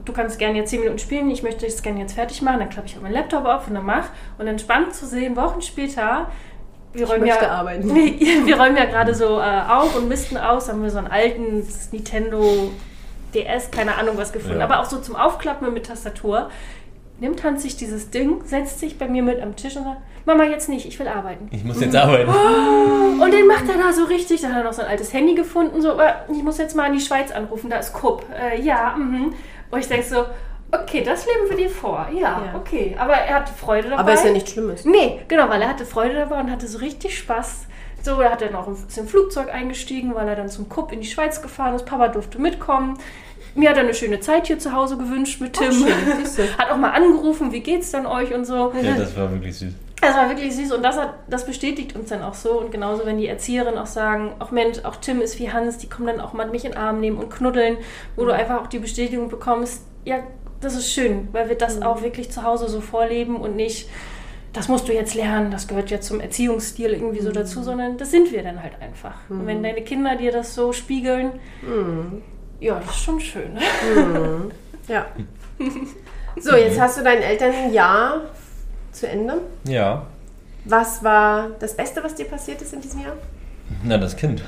[0.05, 2.69] du kannst gerne jetzt 10 Minuten spielen, ich möchte es gerne jetzt fertig machen, dann
[2.69, 4.05] klappe ich auch meinen Laptop auf und dann mach
[4.37, 6.29] und dann spannend zu sehen, Wochen später,
[6.93, 7.93] wir räumen ja, arbeiten.
[8.45, 11.67] wir räumen ja gerade so äh, auf und misten aus, haben wir so einen alten
[11.91, 12.71] Nintendo
[13.33, 14.65] DS, keine Ahnung was gefunden, Ja.
[14.65, 16.49] aber auch so zum Aufklappen mit Tastatur.
[17.19, 20.43] Nimmt Hans sich dieses Ding, setzt sich bei mir mit am Tisch und sagt, Mama,
[20.43, 21.47] jetzt nicht, ich will arbeiten.
[21.51, 22.29] Ich muss jetzt arbeiten.
[23.21, 24.41] Und den macht er da so richtig.
[24.41, 25.81] Da hat er noch so ein altes Handy gefunden.
[25.81, 28.25] So, "Äh, ich muss jetzt mal in die Schweiz anrufen, da ist Kupp.
[28.35, 29.33] Äh, ja, mhm.
[29.71, 30.25] Und ich denke so,
[30.71, 32.07] okay, das leben wir dir vor.
[32.13, 32.55] Ja, Ja.
[32.55, 32.95] okay.
[32.97, 34.01] Aber er hatte Freude dabei.
[34.01, 34.85] Aber ist ja nichts Schlimmes.
[34.85, 37.65] Nee, genau, weil er hatte Freude dabei und hatte so richtig Spaß.
[38.01, 41.01] So, er hat dann auch ist im Flugzeug eingestiegen, weil er dann zum Kupp in
[41.01, 41.85] die Schweiz gefahren ist.
[41.85, 42.99] Papa durfte mitkommen.
[43.55, 45.71] Mir hat er eine schöne Zeit hier zu Hause gewünscht mit Tim.
[45.71, 46.43] schön, siehst du.
[46.57, 48.73] hat auch mal angerufen, wie geht's dann euch und so.
[48.79, 49.73] Ja, das war wirklich süß.
[50.05, 52.59] Das war wirklich süß und das, hat, das bestätigt uns dann auch so.
[52.59, 55.89] Und genauso, wenn die Erzieherinnen auch sagen, auch Mensch, auch Tim ist wie Hans, die
[55.89, 57.77] kommen dann auch mal mich in den Arm nehmen und knuddeln,
[58.15, 60.19] wo du einfach auch die Bestätigung bekommst, ja,
[60.61, 63.89] das ist schön, weil wir das auch wirklich zu Hause so vorleben und nicht,
[64.53, 68.11] das musst du jetzt lernen, das gehört ja zum Erziehungsstil irgendwie so dazu, sondern das
[68.11, 69.15] sind wir dann halt einfach.
[69.29, 71.31] Und wenn deine Kinder dir das so spiegeln,
[72.59, 73.57] ja, das ist schon schön.
[74.87, 75.07] Ja.
[76.37, 78.23] So, jetzt hast du dein Elternjahr
[78.95, 79.35] zu Ende.
[79.67, 80.05] Ja,
[80.65, 83.13] Was war das Beste, was dir passiert ist in diesem Jahr?
[83.83, 84.43] na das Kind.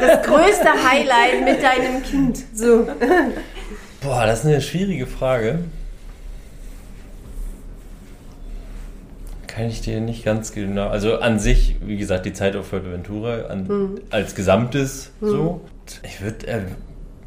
[0.00, 2.40] Das größte Highlight mit deinem Kind.
[2.54, 2.86] So.
[4.00, 5.60] Boah, das ist eine schwierige Frage.
[9.46, 10.88] Kann ich dir nicht ganz genau.
[10.88, 14.00] Also an sich, wie gesagt, die Zeit auf Fuerteventura an, Hm.
[14.10, 15.60] als Gesamtes so.
[16.04, 16.60] Ich würde, äh,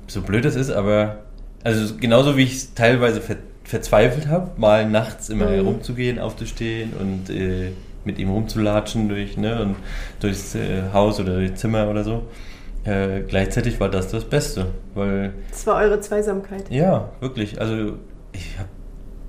[0.07, 1.17] so blöd es ist, aber
[1.63, 5.53] also genauso wie ich es teilweise ver verzweifelt habe, mal nachts immer Hm.
[5.55, 7.71] herumzugehen, aufzustehen und äh,
[8.05, 9.75] mit ihm rumzulatschen durch, ne, und
[10.19, 12.23] durchs äh, Haus oder durchs Zimmer oder so.
[12.83, 16.69] Äh, gleichzeitig war das das Beste, weil Das war eure Zweisamkeit.
[16.69, 17.59] ja, wirklich.
[17.59, 17.93] Also
[18.31, 18.69] ich habe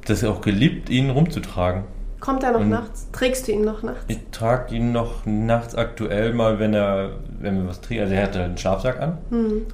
[0.07, 1.84] das auch geliebt, ihn rumzutragen.
[2.21, 3.09] Kommt er noch Und- nachts?
[3.12, 4.05] Trägst du ihn noch nachts?
[4.09, 7.11] Ich trage ihn noch nachts aktuell mal, wenn er,
[7.41, 8.05] wenn wir was trinken.
[8.05, 9.19] Also er hat halt einen Schlafsack an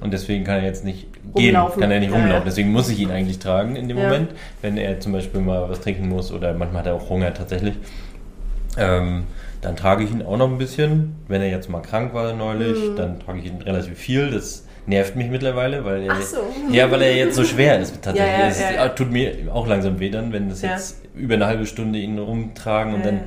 [0.01, 1.81] und deswegen kann er jetzt nicht gehen, Rumlaufen.
[1.81, 2.39] kann er nicht Ja, rumlaufen.
[2.39, 2.45] ja.
[2.45, 4.03] Deswegen muss ich ihn eigentlich tragen in dem Ja.
[4.03, 4.31] Moment,
[4.61, 7.75] wenn er zum Beispiel mal was trinken muss oder manchmal hat er auch Hunger tatsächlich.
[8.77, 9.23] Ähm,
[9.61, 11.15] dann trage ich ihn auch noch ein bisschen.
[11.27, 12.95] Wenn er jetzt mal krank war neulich, Mhm.
[12.95, 14.31] dann trage ich ihn relativ viel.
[14.31, 16.37] Das nervt mich mittlerweile, weil er, so.
[16.71, 17.95] ja, weil er jetzt so schwer ist.
[18.01, 18.33] Tatsächlich.
[18.33, 18.89] Ja, ja, es ja, ja.
[18.89, 22.93] tut mir auch langsam weh dann, wenn das jetzt über eine halbe Stunde ihn rumtragen
[22.93, 23.21] und dann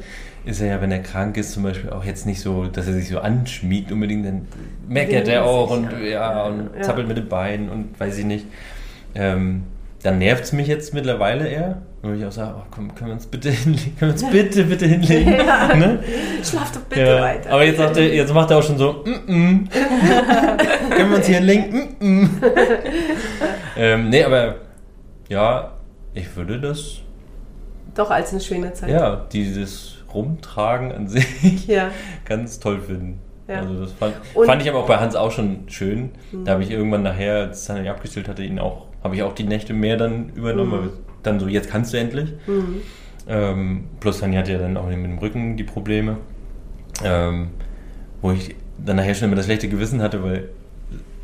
[0.44, 2.92] ist er ja, wenn er krank ist, zum Beispiel auch jetzt nicht so, dass er
[2.92, 4.46] sich so anschmiegt unbedingt, dann
[4.88, 6.44] meckert er auch und ja.
[6.44, 8.46] und zappelt mit den Beinen und weiß ich nicht.
[9.14, 9.64] Ähm,
[10.02, 11.82] dann nervt es mich jetzt mittlerweile eher.
[12.02, 13.96] Wo ich auch sage, oh, komm, können wir uns bitte hinlegen?
[13.98, 15.36] Können wir uns bitte, bitte hinlegen?
[15.76, 15.98] Ne?
[16.44, 17.20] Schlaf doch bitte Ja.
[17.22, 17.50] weiter.
[17.50, 19.68] Aber jetzt, sagt er, jetzt macht er auch schon so, mm -mm.
[20.90, 21.96] können wir uns hier hinlegen?
[21.98, 22.28] Mm -mm.
[23.76, 24.56] ähm, nee, aber
[25.28, 25.72] ja,
[26.14, 26.98] ich würde das,
[27.94, 28.90] Doch als eine schöne Zeit.
[28.90, 31.90] ja, dieses Rumtragen an sich Ja.
[32.24, 33.20] ganz toll finden.
[33.48, 33.60] Ja.
[33.60, 36.10] Also das fand, fand ich aber auch bei Hans auch schon schön.
[36.44, 39.44] Da habe ich irgendwann nachher, als Hanni abgestellt hatte, ihn auch, habe ich auch die
[39.44, 40.72] Nächte mehr dann übernommen.
[40.72, 40.90] weil
[41.22, 42.32] Dann so, jetzt kannst du endlich.
[42.46, 42.76] Mhm.
[43.28, 46.18] Ähm, plus Hanni hatte ja dann auch mit dem Rücken die Probleme.
[47.04, 47.48] Ähm,
[48.22, 48.54] wo ich
[48.84, 50.48] dann nachher schon immer das schlechte Gewissen hatte, weil,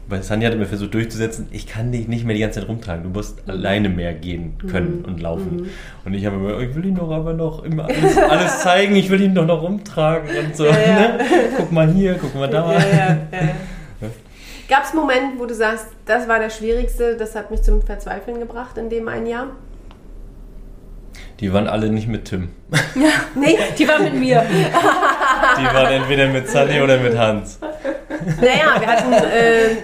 [0.08, 3.04] weil Sanja hatte mir versucht durchzusetzen, ich kann dich nicht mehr die ganze Zeit rumtragen,
[3.04, 3.50] du musst Mhm.
[3.52, 5.68] alleine mehr gehen können und laufen.
[6.04, 9.08] Und ich habe immer, ich will ihn doch aber noch immer alles, alles zeigen, ich
[9.10, 10.64] will ihn doch noch rumtragen und so.
[10.66, 11.00] Ja, ja.
[11.00, 11.18] Ne?
[11.56, 12.72] Guck mal hier, guck mal da.
[12.72, 13.18] Ja.
[14.72, 17.82] Gab es einen Moment, wo du sagst, das war das Schwierigste, das hat mich zum
[17.82, 19.48] Verzweifeln gebracht in dem einen Jahr?
[21.40, 22.48] Die waren alle nicht mit Tim.
[23.34, 24.42] Nee, Die war mit mir.
[25.58, 27.58] Die waren entweder mit Sunny oder mit Hans.
[28.40, 29.76] naja, wir hatten, äh,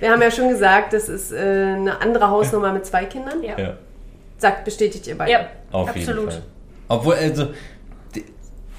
[0.00, 3.42] wir haben ja schon gesagt, das ist äh, eine andere Hausnummer mit zwei Kindern.
[3.42, 3.58] Ja.
[3.58, 3.74] Ja,
[4.38, 5.32] Sagt, bestätigt ihr beide.
[5.32, 5.40] Ja,
[5.70, 6.32] auf jeden absolut.
[6.32, 6.42] Fall.
[6.88, 7.48] Obwohl, also,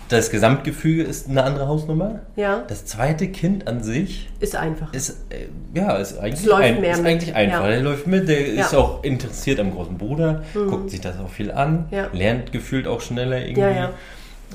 [0.10, 2.20] das Gesamtgefüge ist eine andere Hausnummer.
[2.36, 4.92] Ja, Das zweite Kind an sich ist einfach.
[4.94, 7.64] ist, äh, ja, ist eigentlich, Es läuft ein, ist eigentlich einfach.
[7.64, 7.70] Ja.
[7.70, 8.80] Er läuft mit, der ist Ja.
[8.80, 8.86] Mhm.
[8.86, 12.08] auch interessiert am großen Bruder, guckt sich das auch viel an, Ja.
[12.12, 13.62] lernt gefühlt auch schneller irgendwie.
[13.62, 13.92] Ja, ja.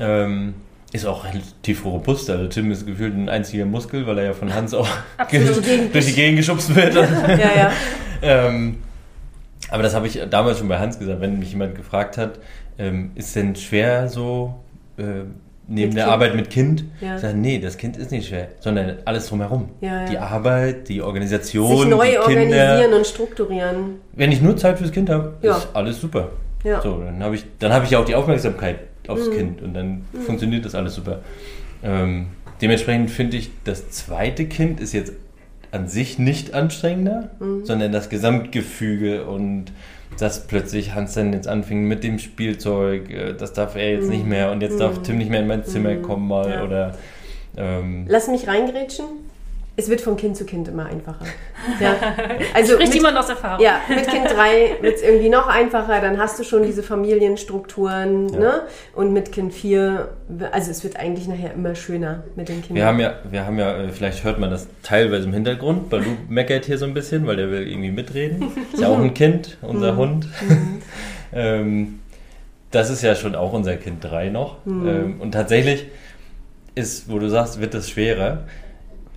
[0.00, 0.54] Ähm,
[0.92, 2.30] ist auch relativ robust.
[2.30, 4.88] Also Tim ist gefühlt ein einziger Muskel, weil er ja von Hans auch
[5.92, 6.94] durch die Gegend geschubst wird.
[7.28, 7.72] Ja, ja.
[8.22, 8.76] ähm,
[9.70, 12.38] aber das habe ich damals schon bei Hans gesagt, wenn mich jemand gefragt hat,
[12.78, 14.54] ähm, ist denn schwer so
[14.98, 15.24] äh,
[15.66, 16.12] neben Mit der Kind?
[16.12, 16.84] Arbeit mit Kind?
[17.00, 17.14] Ja.
[17.16, 19.68] Ich sage, nee, das Kind ist nicht schwer, sondern alles drumherum.
[19.80, 20.08] Ja, ja.
[20.10, 22.96] Die Arbeit, die Organisation, Sich neu die organisieren Kinder.
[22.98, 23.76] und strukturieren.
[24.12, 26.30] Wenn ich nur Zeit fürs Kind habe, ist alles super.
[26.64, 26.68] Mhm.
[26.82, 28.76] So, dann habe ich, dann habe ich ja auch die Aufmerksamkeit
[29.08, 31.20] aufs Kind und dann funktioniert das alles super.
[31.82, 32.28] Ähm,
[32.62, 35.12] dementsprechend finde ich, das zweite Kind ist jetzt
[35.72, 37.64] an sich nicht anstrengender, Mhm.
[37.66, 39.66] sondern das Gesamtgefüge und
[40.18, 44.26] dass plötzlich Hans dann jetzt anfing mit dem Spielzeug, äh, das darf er jetzt nicht
[44.26, 46.52] mehr und jetzt darf Tim nicht mehr in mein Zimmer kommen mal Mhm.
[46.52, 46.64] Ja.
[46.64, 46.96] oder
[47.56, 49.06] ähm, Lass mich reingrätschen.
[49.76, 51.24] Es wird von Kind zu Kind immer einfacher.
[51.80, 51.96] Ja.
[52.54, 53.64] Also Spricht mit, jemand aus Erfahrung.
[53.64, 58.28] ja, mit Kind 3 wird es irgendwie noch einfacher, dann hast du schon diese Familienstrukturen.
[58.28, 58.38] Ja.
[58.38, 58.62] Ne?
[58.94, 60.08] Und mit Kind 4,
[60.52, 62.76] also es wird eigentlich nachher immer schöner mit den Kindern.
[62.76, 65.90] Wir haben ja, wir haben ja, äh, vielleicht hört man das teilweise im Hintergrund.
[65.90, 68.52] Balu meckert hier so ein bisschen, weil der will irgendwie mitreden.
[68.72, 70.28] Ist ja auch ein Kind, unser Hund.
[71.32, 71.98] ähm,
[72.70, 74.58] das ist ja schon auch unser Kind 3 noch.
[74.66, 75.86] Ähm, und tatsächlich
[76.76, 78.44] ist, wo du sagst, wird das schwerer.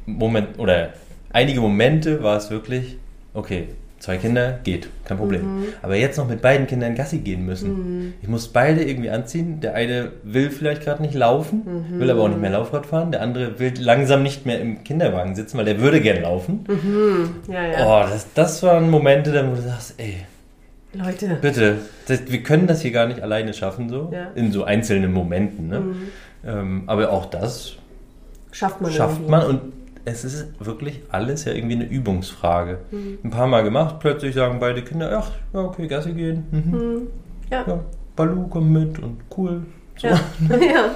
[0.08, 0.90] Moment, oder
[1.32, 2.98] einige Momente war es wirklich,
[3.34, 3.68] okay,
[4.00, 5.64] zwei Kinder, geht, kein Problem.
[5.82, 8.14] Aber jetzt noch mit beiden Kindern Gassi gehen müssen.
[8.22, 9.60] Ich muss beide irgendwie anziehen.
[9.60, 13.12] Der eine will vielleicht gerade nicht laufen, will aber auch nicht mehr Laufrad fahren.
[13.12, 16.64] Der andere will langsam nicht mehr im Kinderwagen sitzen, weil der würde gern laufen.
[17.52, 17.86] ja, ja.
[17.86, 20.18] Oh, das, das waren Momente, da wo du sagst, ey,
[20.94, 21.38] Leute.
[21.42, 21.78] bitte,
[22.08, 24.28] das, wir können das hier gar nicht alleine schaffen, so Ja.
[24.36, 25.68] in so einzelnen Momenten.
[25.68, 25.82] Ne?
[26.46, 27.74] Ähm, aber auch das
[28.52, 29.32] Schafft man schafft irgendwie.
[29.32, 29.62] man und
[30.08, 32.80] es ist wirklich alles ja irgendwie eine Übungsfrage.
[32.92, 36.46] Ein paar Mal gemacht, plötzlich sagen beide Kinder, ach, ja, okay, Gassi gehen.
[36.52, 37.08] Mhm.
[37.52, 37.66] Ja.
[37.68, 37.80] Ja,
[38.16, 39.66] Balu kommt mit und cool.
[39.98, 40.08] So.
[40.08, 40.20] Ja.
[40.50, 40.92] ja.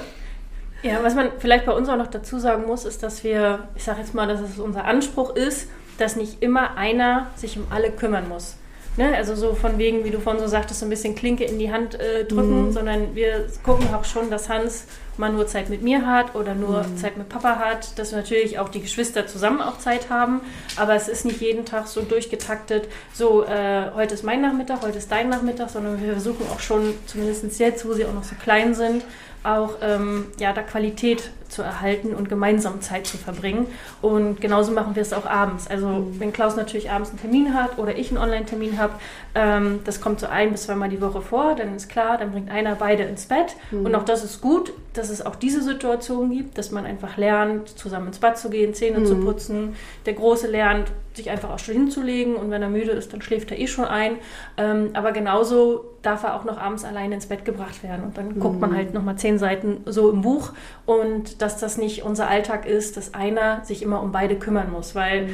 [0.84, 3.84] Ja, was man vielleicht bei uns auch noch dazu sagen muss, ist, dass wir, ich
[3.84, 5.68] sage jetzt mal, dass es unser Anspruch ist,
[6.00, 8.56] dass nicht immer einer sich um alle kümmern muss.
[8.98, 9.16] Ne?
[9.16, 11.72] Also so von wegen, wie du vorhin so sagtest, so ein bisschen Klinke in die
[11.72, 14.88] Hand äh, drücken, sondern wir gucken auch schon, dass Hans
[15.18, 18.70] mal nur Zeit mit mir hat oder nur Zeit mit Papa hat, dass natürlich auch
[18.70, 20.42] die Geschwister zusammen auch Zeit haben,
[20.78, 24.98] aber es ist nicht jeden Tag so durchgetaktet, so äh, heute ist mein Nachmittag, heute
[24.98, 28.36] ist dein Nachmittag, sondern wir versuchen auch schon, zumindest jetzt, wo sie auch noch so
[28.42, 29.04] klein sind,
[29.44, 33.68] auch ähm, ja, da Qualität zu erhalten und gemeinsam Zeit zu verbringen.
[34.02, 35.68] Und genauso machen wir es auch abends.
[35.68, 38.94] Also wenn Klaus natürlich abends einen Termin hat oder ich einen Online-Termin habe,
[39.36, 42.52] ähm, das kommt so ein bis zweimal die Woche vor, dann ist klar, dann bringt
[42.52, 43.56] einer beide ins Bett.
[43.84, 44.72] Und auch das ist gut.
[45.02, 48.76] Dass es auch diese Situation gibt, dass man einfach lernt, zusammen ins Bad zu gehen,
[48.76, 49.76] Zähne zu putzen.
[50.06, 53.50] Der Große lernt, sich einfach auch schon hinzulegen und wenn er müde ist, dann schläft
[53.50, 54.18] er eh schon ein.
[54.58, 58.06] Ähm, aber genauso darf er auch noch abends alleine ins Bett gebracht werden.
[58.06, 60.54] Und dann guckt man halt nochmal zehn Seiten so im Buch
[60.86, 64.94] und dass das nicht unser Alltag ist, dass einer sich immer um beide kümmern muss,
[64.94, 65.30] weil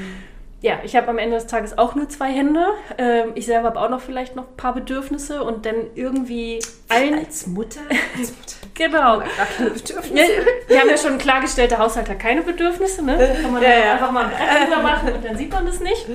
[0.61, 2.65] ja, ich habe am Ende des Tages auch nur zwei Hände.
[2.97, 7.13] Ähm, ich selber habe auch noch vielleicht noch ein paar Bedürfnisse und dann irgendwie allen.
[7.13, 7.81] Als Mutter?
[8.17, 8.67] Als Mutter.
[8.73, 9.19] Genau.
[9.19, 9.27] Gar
[9.57, 10.15] keine Bedürfnisse.
[10.15, 13.03] Ja, wir haben ja schon klargestellt, der Haushalt hat keine Bedürfnisse.
[13.03, 13.37] Ne?
[13.41, 13.93] Kann man Ja, ja.
[13.93, 16.07] einfach mal ein Brett drüber machen und dann sieht man das nicht.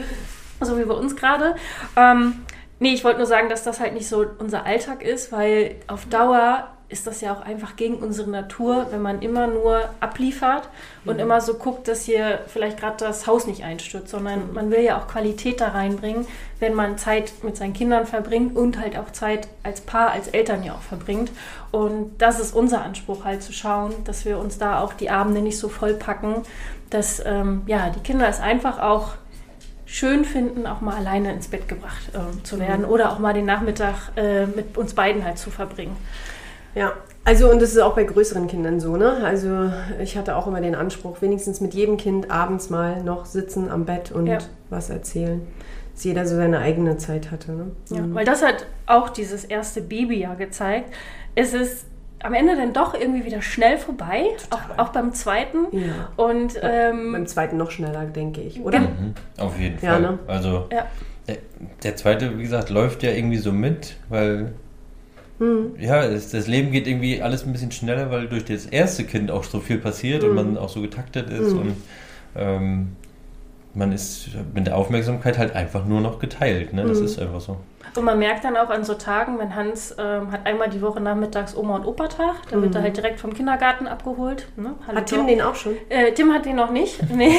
[0.61, 1.55] So wie bei uns gerade.
[1.97, 2.45] Ähm,
[2.81, 6.07] nee, ich wollte nur sagen, dass das halt nicht so unser Alltag ist, weil auf
[6.07, 10.69] Dauer ist das ja auch einfach gegen unsere Natur, wenn man immer nur abliefert
[11.05, 14.83] und immer so guckt, dass hier vielleicht gerade das Haus nicht einstürzt, sondern man will
[14.83, 16.27] ja auch Qualität da reinbringen,
[16.61, 20.63] wenn man Zeit mit seinen Kindern verbringt und halt auch Zeit als Paar, als Eltern
[20.63, 21.33] ja auch verbringt.
[21.71, 25.41] Und das ist unser Anspruch halt zu schauen, dass wir uns da auch die Abende
[25.41, 26.43] nicht so vollpacken,
[26.91, 29.15] dass ähm, ja, die Kinder es einfach auch
[29.87, 33.45] schön finden, auch mal alleine ins Bett gebracht ähm, zu werden oder auch mal den
[33.45, 35.97] Nachmittag äh, mit uns beiden halt zu verbringen.
[36.75, 36.93] Ja,
[37.25, 39.19] also und das ist auch bei größeren Kindern so, ne?
[39.25, 39.71] Also
[40.01, 43.85] ich hatte auch immer den Anspruch, wenigstens mit jedem Kind abends mal noch sitzen am
[43.85, 44.39] Bett und Ja.
[44.71, 45.41] was erzählen.
[45.95, 47.67] Dass jeder so seine eigene Zeit hatte, ne?
[47.91, 50.91] Ja, weil das hat auch dieses erste Babyjahr gezeigt.
[51.35, 51.85] Es ist
[52.25, 55.59] am Ende dann doch irgendwie wieder schnell vorbei, auch, auch beim zweiten.
[55.73, 56.09] Ja.
[56.17, 58.79] Und ähm, Beim zweiten noch schneller, denke ich, oder?
[58.81, 60.01] Mhm, auf jeden Ja, Fall.
[60.01, 60.19] ne?
[60.29, 60.87] Also ja,
[61.29, 61.37] der,
[61.83, 64.53] der zweite, wie gesagt, läuft ja irgendwie so mit, weil
[65.43, 65.75] Hm.
[65.81, 69.31] ja, es, das Leben geht irgendwie alles ein bisschen schneller, weil durch das erste Kind
[69.31, 70.31] auch so viel passiert Hm.
[70.31, 71.75] und man auch so getaktet ist und
[72.37, 72.93] ähm,
[73.75, 76.73] man ist mit der Aufmerksamkeit halt einfach nur noch geteilt.
[76.75, 76.85] Ne?
[76.87, 77.05] Das Hm.
[77.07, 77.57] ist einfach so.
[77.95, 81.01] Und man merkt dann auch an so Tagen, wenn Hans ähm, hat einmal die Woche
[81.01, 84.47] nachmittags Oma- und Opa-Tag, dann wird er halt direkt vom Kindergarten abgeholt.
[84.57, 84.75] Ne?
[84.87, 84.97] Hallo, Mhm.
[84.97, 85.27] Hat Tim Doc.
[85.29, 85.75] den auch schon?
[85.91, 86.99] Äh, Tim hat den noch nicht.
[87.15, 87.35] Nee.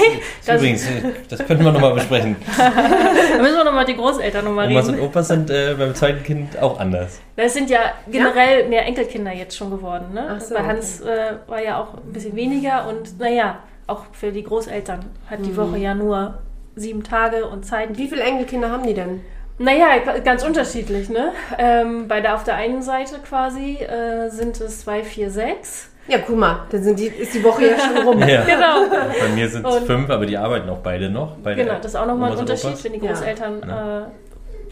[0.45, 0.89] Das Übrigens, äh,
[1.29, 2.35] das könnten wir nochmal besprechen.
[2.57, 4.99] Da müssen wir nochmal die Großeltern nochmal Omas reden.
[4.99, 7.19] und Opas sind äh, beim zweiten Kind auch anders.
[7.35, 7.79] Das sind ja
[8.11, 10.13] generell mehr Enkelkinder jetzt schon geworden.
[10.13, 10.27] Ne?
[10.37, 14.31] Ach so, Bei Hans äh, war ja auch ein bisschen weniger und naja, auch für
[14.31, 15.43] die Großeltern hat Mhm.
[15.43, 16.37] die Woche ja nur
[16.75, 17.97] sieben Tage und Zeit.
[17.97, 19.21] Wie viele Enkelkinder haben die denn?
[19.59, 19.87] Naja,
[20.23, 21.09] ganz unterschiedlich.
[21.09, 21.31] Ne?
[21.57, 25.89] Ähm, bei der auf der einen Seite quasi äh, sind es zwei, vier, sechs.
[26.07, 28.21] Ja, guck mal, dann sind die, ist die Woche ja schon rum.
[28.27, 28.41] Ja.
[28.43, 28.89] Genau.
[28.89, 31.37] Bei mir sind es fünf, aber die arbeiten auch beide noch.
[31.37, 32.83] Beide Genau, das ist auch nochmal ein Unterschied, Opas.
[32.83, 32.99] wenn die.
[32.99, 34.01] Großeltern, Ja.
[34.01, 34.05] äh,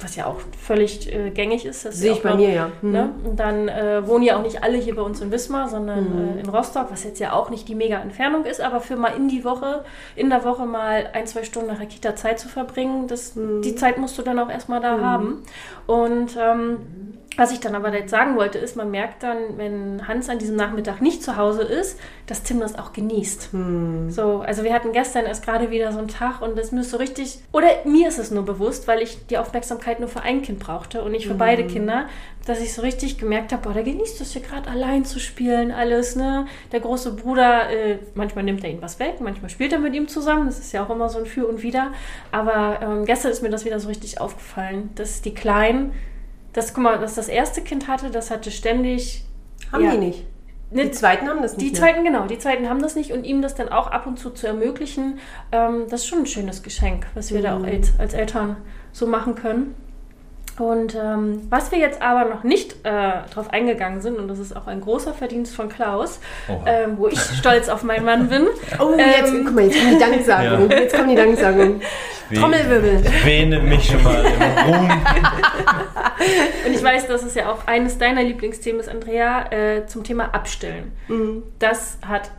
[0.04, 1.82] was ja auch völlig äh, gängig ist.
[1.82, 2.72] Sehe ich bei noch- mir ja.
[2.82, 2.92] Mhm.
[2.92, 3.10] Ne?
[3.24, 6.40] Und dann äh, wohnen ja auch nicht alle hier bei uns in Wismar, sondern äh,
[6.42, 9.28] in Rostock, was jetzt ja auch nicht die mega Entfernung ist, aber für mal in
[9.28, 9.84] die Woche,
[10.16, 13.76] in der Woche mal ein, zwei Stunden nach der Kita Zeit zu verbringen, das, die
[13.76, 15.44] Zeit musst du dann auch erstmal da haben.
[15.88, 16.78] Und ähm,
[17.38, 20.58] was ich dann aber jetzt sagen wollte, ist, man merkt dann, wenn Hans an diesem
[20.58, 23.50] Nachmittag nicht zu Hause ist, dass Tim das auch genießt.
[24.10, 26.98] So, also wir hatten gestern erst gerade wieder so einen Tag und das ist so
[26.98, 30.60] richtig, oder mir ist es nur bewusst, weil ich die Aufmerksamkeit nur für ein Kind
[30.60, 32.08] brauchte und nicht für beide Kinder,
[32.46, 35.72] dass ich so richtig gemerkt habe, boah, der genießt es hier gerade allein zu spielen,
[35.72, 36.48] alles, ne?
[36.72, 40.08] Der große Bruder, äh, manchmal nimmt er ihm was weg, manchmal spielt er mit ihm
[40.08, 41.92] zusammen, das ist ja auch immer so ein Für und Wider,
[42.32, 45.94] aber ähm, gestern ist mir das wieder so richtig aufgefallen, dass die Kleinen,
[46.54, 49.26] das, guck mal, was das erste Kind hatte, das hatte ständig...
[49.72, 50.26] Haben ja, die nicht?
[50.72, 51.62] ne, Die zweiten haben das nicht.
[51.62, 51.80] die mehr.
[51.80, 54.32] zweiten, genau, die zweiten haben das nicht und ihm das dann auch ab und zu
[54.32, 55.20] zu ermöglichen,
[55.52, 58.58] ähm, das ist schon ein schönes Geschenk, was wir da auch als, als Eltern
[58.92, 59.76] so machen können.
[60.60, 64.56] Und ähm, was wir jetzt aber noch nicht äh, drauf eingegangen sind, und das ist
[64.56, 66.20] auch ein großer Verdienst von Klaus,
[66.66, 68.48] ähm, wo ich stolz auf meinen Mann bin.
[68.80, 70.70] Oh, jetzt, Ähm, guck mal, jetzt kommt die Danksagung.
[70.70, 70.78] Ja.
[70.78, 71.82] Jetzt kommt die Danksagung.
[72.34, 73.02] Trommelwirbel.
[73.04, 74.90] Ich wähne mich schon mal im Ruhm.
[76.66, 80.34] Und ich weiß, dass es ja auch eines deiner Lieblingsthemen ist, Andrea, äh, zum Thema
[80.34, 80.92] Abstillen.
[81.60, 82.32] Das hat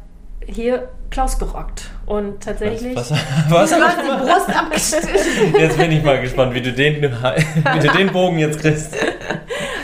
[0.46, 1.90] hier Klaus gerockt.
[2.06, 2.96] Und tatsächlich.
[2.96, 3.10] Was,
[3.48, 5.54] was, was hast die Brust abgeschnitten.
[5.60, 8.96] Jetzt bin ich mal gespannt, wie du den, wie du den Bogen jetzt kriegst.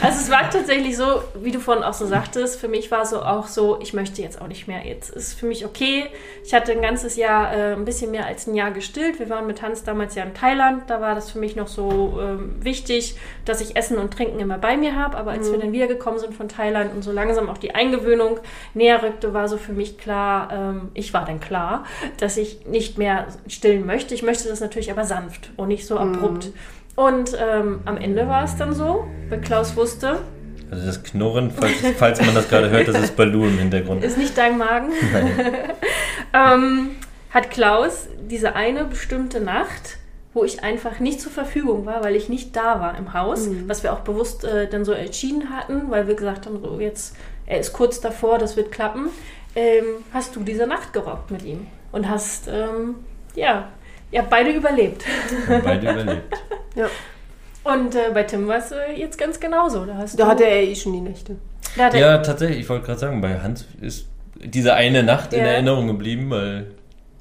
[0.01, 3.21] Also es war tatsächlich so, wie du vorhin auch so sagtest, für mich war so
[3.21, 4.85] auch so, ich möchte jetzt auch nicht mehr.
[4.85, 6.05] Jetzt ist für mich okay.
[6.43, 9.19] Ich hatte ein ganzes Jahr, äh, ein bisschen mehr als ein Jahr gestillt.
[9.19, 10.89] Wir waren mit Hans damals ja in Thailand.
[10.89, 14.57] Da war das für mich noch so ähm, wichtig, dass ich Essen und Trinken immer
[14.57, 15.17] bei mir habe.
[15.17, 18.39] Aber als wir dann wiedergekommen sind von Thailand und so langsam auch die Eingewöhnung
[18.73, 21.85] näher rückte, war so für mich klar, ähm, ich war dann klar,
[22.17, 24.13] dass ich nicht mehr stillen möchte.
[24.13, 26.49] Ich möchte das natürlich aber sanft und nicht so abrupt.
[26.95, 30.19] Und ähm, am Ende war es dann so, weil Klaus wusste,
[30.69, 34.03] Also das Knurren, falls, falls man das gerade hört, das ist Balu im Hintergrund.
[34.03, 34.91] ist nicht dein Magen,
[36.33, 36.91] ähm,
[37.29, 39.97] hat Klaus diese eine bestimmte Nacht,
[40.33, 43.83] wo ich einfach nicht zur Verfügung war, weil ich nicht da war im Haus, was
[43.83, 47.15] wir auch bewusst äh, dann so entschieden hatten, weil wir gesagt haben, so jetzt
[47.45, 49.09] er ist kurz davor, das wird klappen,
[49.59, 52.95] ähm, hast du diese Nacht gerockt mit ihm und hast, ähm,
[53.35, 53.67] ja,
[54.11, 55.03] ihr habt beide überlebt.
[55.63, 56.33] Beide überlebt.
[56.75, 56.85] Ja.
[57.63, 59.83] Und äh, bei Tim war es äh, jetzt ganz genauso.
[59.85, 61.35] Da, hast Da du, hatte er eh schon die Nächte.
[61.77, 65.47] er, Ja, tatsächlich, ich wollte gerade sagen, bei Hans ist diese eine Nacht in Ja.
[65.47, 66.67] Erinnerung geblieben, weil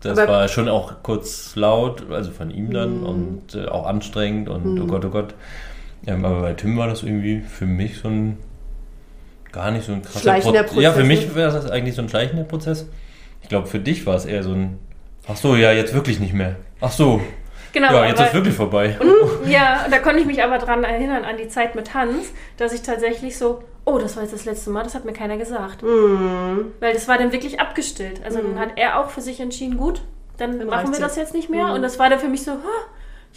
[0.02, 3.06] das Aber- war schon auch kurz laut, also von ihm dann Mhm.
[3.06, 5.34] und äh, auch anstrengend und oh Gott, oh Gott.
[6.06, 8.38] Ähm, aber bei Tim war das irgendwie für mich so ein
[9.58, 12.02] gar nicht so ein krasser Schleichender Pro- Ja, für Prozess, mich wäre das eigentlich so
[12.02, 12.86] ein schleichender Prozess.
[13.42, 14.78] Ich glaube, für dich war es eher so ein
[15.30, 16.56] Ach so, ja, jetzt wirklich nicht mehr.
[16.80, 17.20] Ach so,
[17.72, 18.96] genau, ja, jetzt aber- ist wirklich vorbei.
[19.46, 22.82] Ja, da konnte ich mich aber dran erinnern, an die Zeit mit Hans, dass ich
[22.82, 25.82] tatsächlich so, oh, das war jetzt das letzte Mal, das hat mir keiner gesagt.
[25.82, 26.72] Mhm.
[26.80, 28.20] Weil das war dann wirklich abgestillt.
[28.24, 30.02] Also dann hat er auch für sich entschieden, gut,
[30.38, 31.34] dann, Dann machen wir das jetzt.
[31.34, 31.66] nicht mehr.
[31.68, 31.72] Mhm.
[31.74, 32.56] Und das war dann für mich so, "Ha,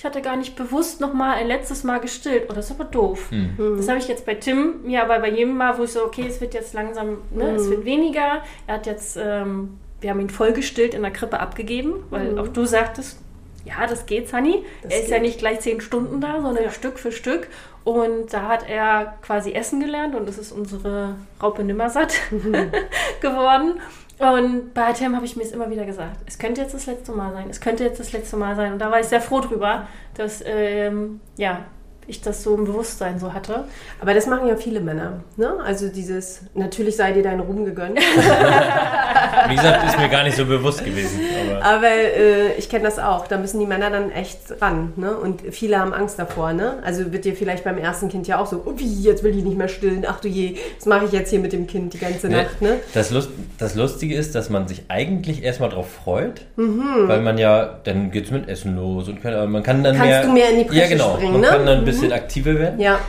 [0.02, 2.48] ich hatte gar nicht bewusst nochmal ein letztes Mal gestillt.
[2.50, 3.30] Oh, das ist aber doof.
[3.30, 3.76] Hm.
[3.78, 6.26] Das habe ich jetzt bei Tim, ja, aber bei jedem Mal, wo ich so, okay,
[6.28, 8.42] es wird jetzt langsam, ne, es wird weniger.
[8.66, 12.66] Er hat jetzt, ähm, wir haben ihn vollgestillt in der Krippe abgegeben, weil auch du
[12.66, 13.20] sagtest,
[13.64, 14.66] ja, das geht, Sunny.
[14.82, 15.28] Das er ist ja geht.
[15.28, 17.48] nicht gleich zehn Stunden da, sondern Stück für Stück.
[17.84, 22.16] Und da hat er quasi essen gelernt und das ist unsere Raupe Nimmersatt
[23.22, 23.80] geworden.
[24.22, 27.12] Und bei Tim habe ich mir es immer wieder gesagt, es könnte jetzt das letzte
[27.12, 28.74] Mal sein, es könnte jetzt das letzte Mal sein.
[28.74, 31.66] Und da war ich sehr froh drüber, dass ähm, ja,
[32.12, 33.66] ich das so im Bewusstsein so hatte.
[34.00, 35.22] Aber das machen ja viele Männer.
[35.38, 35.54] Ne?
[35.66, 37.98] Also dieses, natürlich sei dir dein Ruhm gegönnt.
[39.50, 41.20] Wie gesagt, ist mir gar nicht so bewusst gewesen.
[41.62, 43.28] Aber Aber äh, ich kenne das auch.
[43.28, 44.94] Da müssen die Männer dann echt ran.
[44.96, 45.16] Ne?
[45.16, 46.54] Und viele haben Angst davor.
[46.54, 46.76] Ne?
[46.84, 49.44] Also wird dir vielleicht beim ersten Kind ja auch so, oh, wie, jetzt will ich
[49.44, 50.06] nicht mehr stillen.
[50.08, 52.62] Ach du je, was mache ich jetzt hier mit dem Kind die ganze Ne, Nacht?
[52.62, 52.78] Ne?
[52.94, 57.08] Das, Lust, das Lustige ist, dass man sich eigentlich erstmal drauf freut, Mhm.
[57.08, 60.10] weil man ja, dann geht's mit Essen los und kann, aber man kann dann Kannst
[60.10, 61.48] mehr, du mehr in die Bresche ja, genau, springen, man ne?
[61.48, 62.80] kann dann ein bisschen aktiver werden.
[62.80, 63.00] Ja,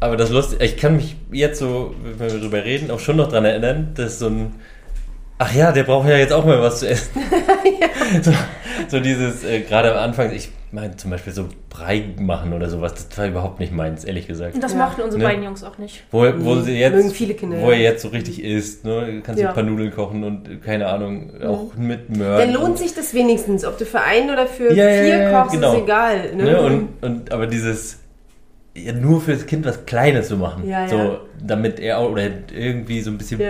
[0.00, 3.28] Aber das Lustige, ich kann mich jetzt so, wenn wir drüber reden, auch schon noch
[3.28, 4.54] dran erinnern, dass so ein,
[5.38, 7.10] ach ja, der braucht ja jetzt auch mal was zu essen.
[8.22, 8.32] so,
[8.88, 12.94] so dieses, äh, gerade am Anfang, ich meine zum Beispiel so Brei machen oder sowas,
[12.94, 14.54] das war überhaupt nicht meins, ehrlich gesagt.
[14.56, 14.78] Und das Ja.
[14.78, 15.28] mochten unsere Ne?
[15.28, 16.02] beiden Jungs auch nicht.
[16.10, 17.90] Wo, wo Nee, sie jetzt, mögen viele Kinder, wo er ja.
[17.90, 19.06] jetzt so richtig isst, ne?
[19.06, 19.48] Du kannst Ja.
[19.50, 22.52] ein paar Nudeln kochen und keine Ahnung, auch mit dann Möhren.
[22.52, 23.64] lohnt sich das wenigstens.
[23.64, 25.74] Ob du für einen oder für Ja, ja, vier ja, ja, kochst, genau.
[25.76, 26.34] ist egal.
[26.34, 26.42] Ne?
[26.44, 26.60] Ne?
[26.60, 28.00] Und, und aber dieses
[28.76, 31.20] ja, nur für das Kind was Kleines zu machen, Ja, so ja.
[31.44, 33.40] damit er auch oder irgendwie so ein bisschen.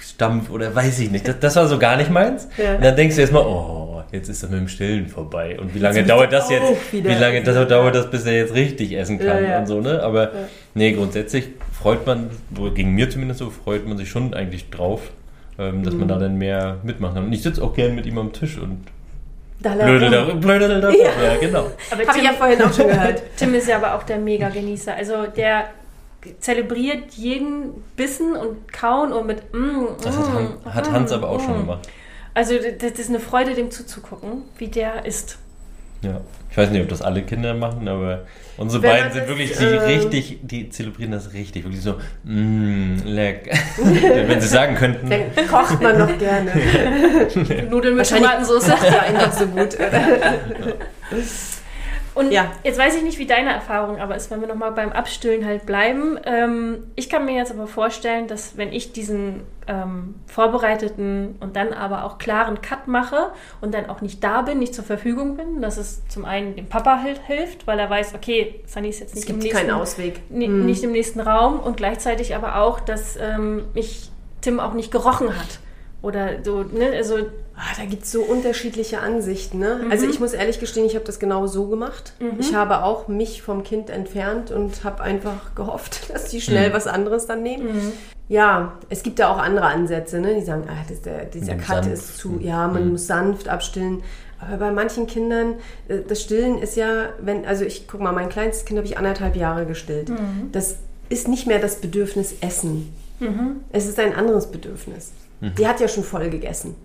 [0.00, 1.26] Stampf oder weiß ich nicht.
[1.28, 2.48] Das, das war so gar nicht meins.
[2.58, 2.74] Ja.
[2.74, 5.56] Und dann denkst du erstmal, oh, jetzt ist das mit dem Stillen vorbei.
[5.60, 6.64] Und wie lange Jetzt dauert das jetzt?
[6.92, 10.02] Wie lange das dauert das, bis er jetzt richtig essen kann und so, ne?
[10.02, 10.32] Aber
[10.74, 12.30] nee, grundsätzlich freut man,
[12.74, 15.02] gegen mir zumindest so, freut man sich schon eigentlich drauf,
[15.58, 16.08] ähm, dass man Mhm.
[16.08, 17.24] da dann mehr mitmachen kann.
[17.26, 18.78] Und ich sitze auch gern mit ihm am Tisch und
[19.62, 20.34] Da blödel.
[20.34, 20.98] Blödel darüber.
[20.98, 21.22] Ja.
[21.22, 21.70] Ja, genau.
[21.90, 23.22] Aber Habe ich ja vorhin auch schon gehört.
[23.36, 24.94] Tim ist ja aber auch der Mega-Genießer.
[24.94, 25.70] Also der
[26.40, 31.14] zelebriert jeden Bissen und Kauen und mit mm, Das hat, Han, mm, hat Hans mm,
[31.14, 31.60] aber auch schon mm.
[31.60, 31.88] gemacht.
[32.34, 35.38] Also das ist eine Freude, dem zuzugucken, wie der isst.
[36.02, 36.20] Ja.
[36.50, 38.26] Ich weiß nicht, ob das alle Kinder machen, aber
[38.58, 41.64] unsere Wenn beiden sind wirklich, die ähm, richtig, die zelebrieren das richtig.
[41.64, 41.94] Wirklich so,
[42.24, 43.50] mmm, leck.
[43.82, 45.08] Wenn sie sagen könnten.
[45.08, 46.50] Dann kocht man noch gerne.
[47.70, 48.68] Nudeln mit Tomatensauce.
[48.82, 49.78] Ja, einfach so gut.
[52.14, 52.50] Und Ja.
[52.62, 55.64] jetzt weiß ich nicht, wie deine Erfahrung aber ist, wenn wir nochmal beim Abstillen halt
[55.64, 56.18] bleiben.
[56.26, 61.72] Ähm, ich kann mir jetzt aber vorstellen, dass wenn ich diesen ähm, vorbereiteten und dann
[61.72, 65.62] aber auch klaren Cut mache und dann auch nicht da bin, nicht zur Verfügung bin,
[65.62, 69.14] dass es zum einen dem Papa halt hilft, weil er weiß, okay, Sunny ist jetzt
[69.14, 70.20] nicht im nächsten keinen Ausweg.
[70.30, 70.66] ni- Hm.
[70.66, 74.10] nicht im nächsten Raum und gleichzeitig aber auch, dass ähm, mich
[74.42, 75.60] Tim auch nicht gerochen hat.
[76.02, 77.16] Oder so, ne, also
[77.54, 79.58] Ah, da gibt es so unterschiedliche Ansichten.
[79.58, 79.82] Ne?
[79.90, 82.14] Also ich muss ehrlich gestehen, ich habe das genau so gemacht.
[82.38, 86.72] Ich habe auch mich vom Kind entfernt und habe einfach gehofft, dass die schnell Mhm.
[86.72, 87.68] was anderes dann nehmen.
[88.28, 90.34] Ja, es gibt da auch andere Ansätze, ne?
[90.34, 91.90] die sagen, ah, das, der, dieser Cut sanft.
[91.92, 94.02] ist zu, ja, man muss sanft abstillen.
[94.40, 95.56] Aber bei manchen Kindern,
[95.88, 98.96] äh, das Stillen ist ja, wenn, also ich guck mal, mein kleinstes Kind habe ich
[98.96, 100.10] anderthalb Jahre gestillt.
[100.52, 100.76] Das
[101.10, 102.92] ist nicht mehr das Bedürfnis Essen.
[103.72, 105.12] Es ist ein anderes Bedürfnis.
[105.58, 106.76] Die hat ja schon voll gegessen.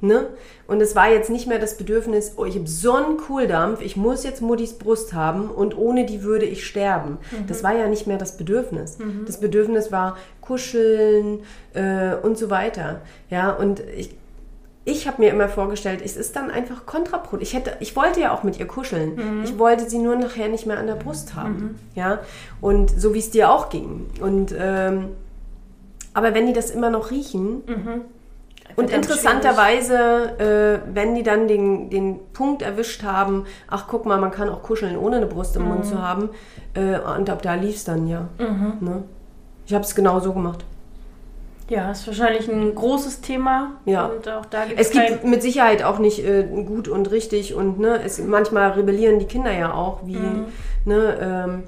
[0.00, 0.26] Ne?
[0.66, 3.96] Und es war jetzt nicht mehr das Bedürfnis, oh, ich habe so einen Kohldampf, ich
[3.96, 7.18] muss jetzt Muttis Brust haben und ohne die würde ich sterben.
[7.46, 8.98] Das war ja nicht mehr das Bedürfnis.
[9.26, 11.40] Das Bedürfnis war kuscheln
[11.74, 13.02] äh, und so weiter.
[13.30, 14.16] Ja, und ich,
[14.84, 17.48] ich habe mir immer vorgestellt, es ist dann einfach kontraproduktiv.
[17.48, 19.42] Ich, hätte, ich wollte ja auch mit ihr kuscheln.
[19.44, 21.78] Ich wollte sie nur nachher nicht mehr an der Brust haben.
[21.94, 22.20] Ja,
[22.60, 24.06] und so wie es dir auch ging.
[24.20, 25.10] Und ähm,
[26.14, 27.62] aber wenn die das immer noch riechen
[28.76, 34.18] und Verdammt interessanterweise, äh, wenn die dann den, den Punkt erwischt haben, ach guck mal,
[34.20, 36.30] man kann auch kuscheln, ohne eine Brust im Mund zu haben,
[36.74, 38.28] äh, und ab da lief es dann ja.
[38.38, 39.02] Ne?
[39.66, 40.64] Ich habe es genau so gemacht.
[41.68, 43.72] Ja, ist wahrscheinlich ein großes Thema.
[43.84, 44.06] Ja.
[44.06, 48.00] Und auch da Es gibt mit Sicherheit auch nicht äh, gut und richtig und ne,
[48.04, 50.46] es, manchmal rebellieren die Kinder ja auch, wie, Mhm.
[50.84, 51.62] ne, ähm,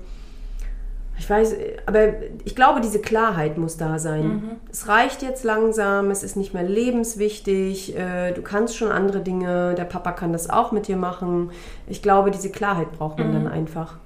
[1.23, 1.55] ich weiß,
[1.87, 2.15] aber
[2.45, 4.27] ich glaube, diese Klarheit muss da sein.
[4.27, 4.51] Mhm.
[4.73, 9.75] Es reicht jetzt langsam, es ist nicht mehr lebenswichtig, äh, du kannst schon andere Dinge,
[9.77, 11.53] der Papa kann das auch mit dir machen.
[11.87, 13.35] Ich glaube, diese Klarheit braucht man Mhm.
[13.35, 13.99] dann einfach.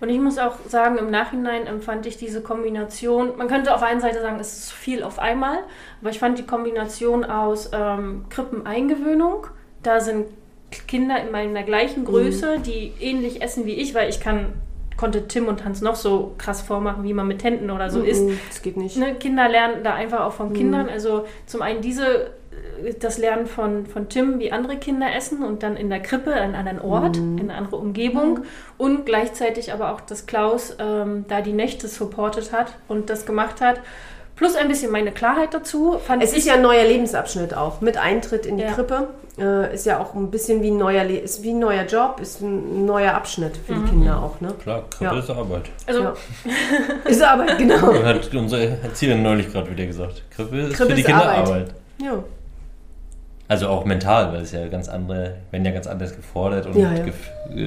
[0.00, 4.00] Und ich muss auch sagen, im Nachhinein empfand ich diese Kombination, man könnte auf einer
[4.00, 5.58] Seite sagen, es ist viel auf einmal,
[6.00, 9.46] aber ich fand die Kombination aus ähm, Krippeneingewöhnung,
[9.84, 10.26] da sind
[10.88, 14.54] Kinder in meiner gleichen Größe, die ähnlich essen wie ich, weil ich kann,
[14.96, 18.24] konnte Tim und Hans noch so krass vormachen, wie man mit Händen oder so isst.
[18.24, 18.96] Mhm, Das geht nicht.
[18.96, 20.88] Ne, Kinder lernen da einfach auch von Kindern.
[20.88, 22.26] Also zum einen diese,
[22.84, 26.32] äh, das Lernen von, von Tim, wie andere Kinder essen und dann in der Krippe
[26.34, 28.40] an einen anderen Ort, in eine andere Umgebung
[28.78, 33.60] und gleichzeitig aber auch, dass Klaus ähm, da die Nächte supportet hat und das gemacht
[33.60, 33.80] hat.
[34.36, 35.96] Plus ein bisschen meine Klarheit dazu.
[36.04, 37.80] Fand Es ist ja ein neuer Lebensabschnitt auch.
[37.80, 38.72] Mit Eintritt in die Ja.
[38.72, 39.08] Krippe
[39.38, 42.18] äh, ist ja auch ein bisschen wie ein neuer, Le ist wie ein neuer Job,
[42.20, 43.84] ist ein neuer Abschnitt für Mhm.
[43.84, 44.40] die Kinder auch.
[44.40, 44.52] Ne?
[44.62, 45.18] Klar, Krippe Ja.
[45.20, 45.62] ist Arbeit.
[45.86, 46.14] also Ja.
[47.08, 47.92] Ist Arbeit, genau.
[48.04, 50.22] Hat unsere Erzieherin neulich gerade wieder gesagt.
[50.34, 51.46] Krippe ist Krippe für die ist Kinder Arbeit.
[51.46, 51.74] Arbeit.
[52.02, 52.24] Ja.
[53.46, 56.90] Also auch mental, weil es ja ganz andere, werden ja ganz anders gefordert und Ja,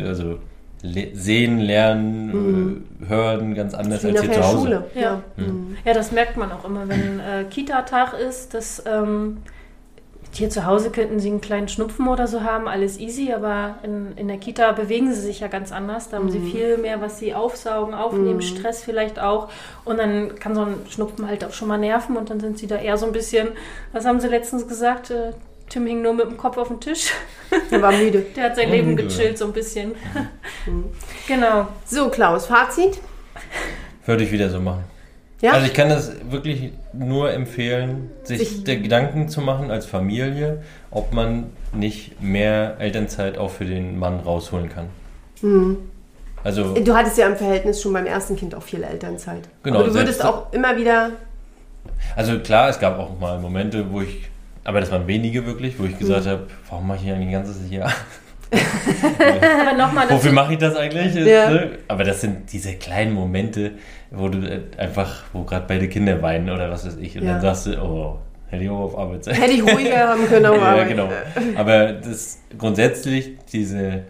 [0.08, 0.40] also
[0.82, 4.58] le sehen, lernen, äh, hören ganz anders als hier zu Hause.
[4.58, 4.84] Schule.
[4.96, 5.02] Ja.
[5.02, 5.22] Ja.
[5.38, 5.78] Mhm.
[5.86, 9.38] Ja, das merkt man auch immer, wenn äh, Kita-Tag ist, dass ähm,
[10.34, 14.16] hier zu Hause könnten sie einen kleinen Schnupfen oder so haben, alles easy, aber in,
[14.18, 16.10] in der Kita bewegen sie sich ja ganz anders.
[16.10, 19.50] Da haben sie viel mehr, was sie aufsaugen, aufnehmen, Stress vielleicht auch.
[19.84, 22.68] Und dann kann so ein Schnupfen halt auch schon mal nerven und dann sind sie
[22.68, 23.50] da eher so ein bisschen,
[23.94, 25.10] was haben sie letztens gesagt?
[25.10, 25.32] Äh,
[25.70, 27.12] Tim hing nur mit dem Kopf auf dem Tisch.
[27.72, 28.26] Er war müde.
[28.36, 29.94] Der hat sein Oh, Leben müde, gechillt so ein bisschen.
[31.28, 31.68] genau.
[31.86, 33.00] So, Klaus, Fazit?
[34.06, 34.84] Würde ich wieder so machen.
[35.42, 35.52] Ja?
[35.52, 40.64] Also ich kann das wirklich nur empfehlen, sich, Sich- der Gedanken zu machen als Familie,
[40.92, 44.88] ob man nicht mehr Elternzeit auch für den Mann rausholen kann.
[45.42, 45.78] Mhm.
[46.44, 49.44] Also du hattest ja im Verhältnis schon beim ersten Kind auch viel Elternzeit.
[49.64, 51.12] Genau, Aber du würdest auch immer wieder.
[52.16, 54.30] Also klar, es gab auch mal Momente, wo ich,
[54.68, 56.30] aber das waren wenige wirklich, wo ich gesagt Mhm.
[56.30, 57.92] habe, warum mache ich eigentlich ein ganzes Jahr?
[59.62, 61.14] Aber nochmal Wofür mache ich das eigentlich?
[61.16, 61.50] Ja.
[61.50, 61.72] Ne?
[61.88, 63.72] Aber das sind diese kleinen Momente,
[64.12, 67.18] wo du äh, einfach, wo gerade beide Kinder weinen oder was weiß ich.
[67.18, 67.34] Und Ja.
[67.34, 69.36] dann sagst du, oh, hätte ich auch auf Arbeit sein.
[69.36, 70.78] Hätte ich ruhiger haben können, aber.
[70.78, 71.10] ja, genau.
[71.56, 74.04] Aber das grundsätzlich diese,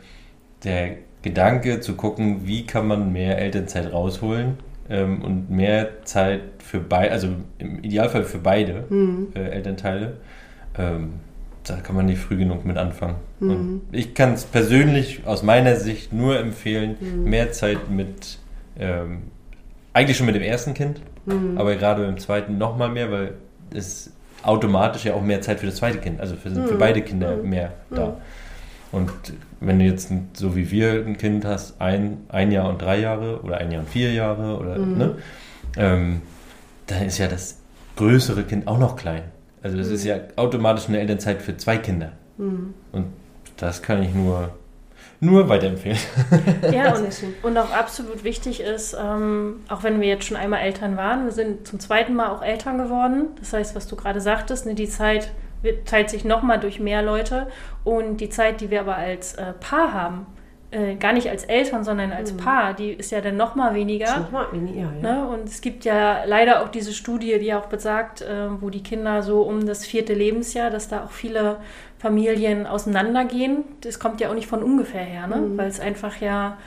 [0.63, 0.89] der
[1.23, 7.11] Gedanke zu gucken, wie kann man mehr Elternzeit rausholen ähm, und mehr Zeit für beide,
[7.11, 9.29] also im Idealfall für beide Mhm.
[9.35, 10.17] äh, Elternteile,
[10.77, 11.13] ähm,
[11.65, 13.15] da kann man nicht früh genug mit anfangen.
[13.39, 13.49] Mhm.
[13.49, 17.23] Und ich kann es persönlich aus meiner Sicht nur empfehlen, Mhm.
[17.29, 18.37] mehr Zeit mit,
[18.79, 19.23] ähm,
[19.93, 21.57] eigentlich schon mit dem ersten Kind, Mhm.
[21.57, 23.33] aber gerade beim zweiten noch mal mehr, weil
[23.73, 24.11] es
[24.43, 26.77] automatisch ja auch mehr Zeit für das zweite Kind, also für, für Mhm.
[26.77, 28.17] beide Kinder mehr da.
[28.93, 29.11] Und
[29.59, 33.41] wenn du jetzt so wie wir ein Kind hast, ein, ein Jahr und drei Jahre
[33.41, 34.97] oder ein Jahr und vier Jahre oder Mhm.
[34.97, 35.15] ne,
[35.75, 36.21] ähm,
[36.85, 37.57] dann ist ja das
[37.97, 39.23] größere Kind auch noch klein.
[39.67, 42.13] Also es ist ja automatisch eine Elternzeit für zwei Kinder.
[42.37, 42.73] Mhm.
[42.93, 43.07] Und
[43.57, 44.51] das kann ich nur,
[45.19, 45.97] nur weiterempfehlen.
[46.71, 47.07] Ja, und,
[47.43, 51.31] und auch absolut wichtig ist, ähm, auch wenn wir jetzt schon einmal Eltern waren, wir
[51.33, 53.27] sind zum zweiten Mal auch Eltern geworden.
[53.39, 55.31] Das heißt, was du gerade sagtest, ne, die Zeit
[55.85, 57.47] teilt sich nochmal durch mehr Leute.
[57.83, 60.27] Und die Zeit, die wir aber als äh, Paar haben,
[60.69, 64.19] äh, gar nicht als Eltern, sondern als Paar, die ist ja dann nochmal weniger.
[64.19, 65.01] Nochmal weniger, ja.
[65.01, 65.27] Ne?
[65.27, 69.23] Und es gibt ja leider auch diese Studie, die auch besagt, äh, wo die Kinder
[69.23, 71.57] so um das vierte Lebensjahr, dass da auch viele
[71.97, 73.63] Familien auseinandergehen.
[73.81, 75.51] Das kommt ja auch nicht von ungefähr her, ne?
[75.55, 76.57] weil es einfach ja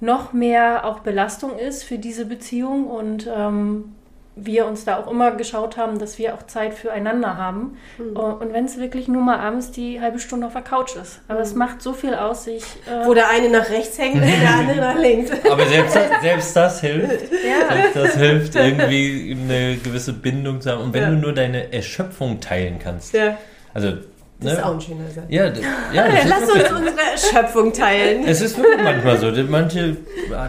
[0.00, 3.94] noch mehr auch Belastung ist für diese Beziehung und ähm,
[4.40, 7.76] wir uns da auch immer geschaut haben, dass wir auch Zeit füreinander haben.
[7.98, 11.20] Und wenn es wirklich nur mal abends die halbe Stunde auf der Couch ist.
[11.28, 12.62] Aber es macht so viel aus, sich.
[12.86, 15.30] Äh, Wo der eine nach rechts hängt und der andere nach links.
[15.50, 17.32] Aber selbst das, selbst das hilft.
[17.32, 17.74] ja.
[17.74, 20.82] Selbst das hilft, irgendwie eine gewisse Bindung zu haben.
[20.82, 21.10] Und wenn Ja.
[21.10, 23.12] du nur deine Erschöpfung teilen kannst.
[23.14, 23.36] Ja,
[23.74, 23.92] Also,
[24.40, 24.74] das ist auch ne?
[24.74, 25.24] ein schöner Satz.
[25.28, 25.60] Ja, das,
[25.92, 28.24] ja, das ist Lass uns wirklich- unsere Erschöpfung teilen.
[28.26, 29.32] Es ist wirklich manchmal so.
[29.50, 29.96] Manche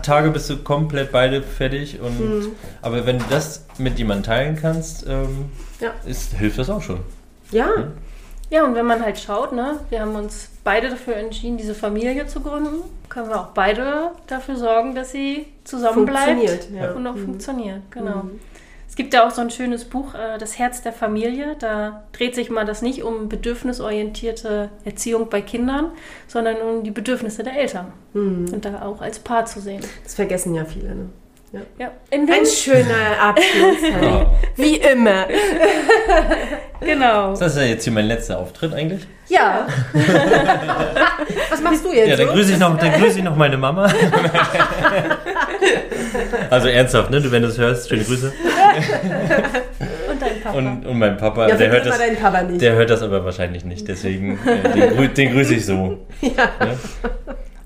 [0.03, 1.99] Tage bist du komplett beide fertig.
[2.01, 2.51] Und, Mhm.
[2.81, 5.45] Aber wenn du das mit jemandem teilen kannst, ähm,
[5.79, 5.91] Ja.
[6.05, 6.99] ist, hilft das auch schon.
[7.51, 7.69] Ja,
[8.51, 12.25] Ja, und wenn man halt schaut, ne, wir haben uns beide dafür entschieden, diese Familie
[12.25, 16.91] zu gründen, können wir auch beide dafür sorgen, dass sie zusammenbleibt Funktioniert, ja.
[16.93, 17.25] und auch Mhm.
[17.25, 17.81] funktioniert.
[17.91, 18.23] Genau.
[18.23, 18.58] Es
[18.99, 21.55] gibt ja auch so ein schönes Buch, äh, Das Herz der Familie.
[21.57, 25.91] Da dreht sich mal das nicht um bedürfnisorientierte Erziehung bei Kindern,
[26.27, 28.49] sondern um die Bedürfnisse der Eltern Mhm.
[28.53, 29.81] und da auch als Paar zu sehen.
[30.03, 30.89] das vergessen ja viele.
[30.95, 31.05] Ne?
[31.51, 31.91] Ja.
[32.11, 33.77] In dem, Ein schöner Abschluss.
[33.81, 34.31] Ja.
[34.55, 35.25] Wie immer.
[36.79, 37.31] genau.
[37.35, 39.07] Das ist ja jetzt hier mein letzter Auftritt eigentlich.
[39.29, 39.67] Ja.
[41.49, 42.07] Was machst du jetzt?
[42.09, 43.85] Ja, dann grüße ich noch, dann grüße ich noch meine Mama.
[46.49, 47.21] also ernsthaft, ne?
[47.21, 48.31] Du, wenn du es hörst, schöne Grüße.
[50.09, 50.57] Und dein Papa.
[50.57, 52.61] Und, und mein Papa, ja, der, hört das, Papa nicht.
[52.61, 53.87] der hört das aber wahrscheinlich nicht.
[53.87, 55.99] Deswegen, äh, den, grü den grüße ich so.
[56.21, 56.49] ja.
[56.59, 56.77] Ne?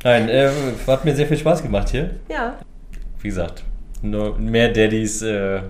[0.04, 0.50] Nein, äh,
[0.86, 2.12] hat mir sehr viel Spaß gemacht hier.
[2.30, 2.56] ja.
[3.22, 3.64] Wie gesagt,
[4.04, 5.62] nur mehr Daddys äh,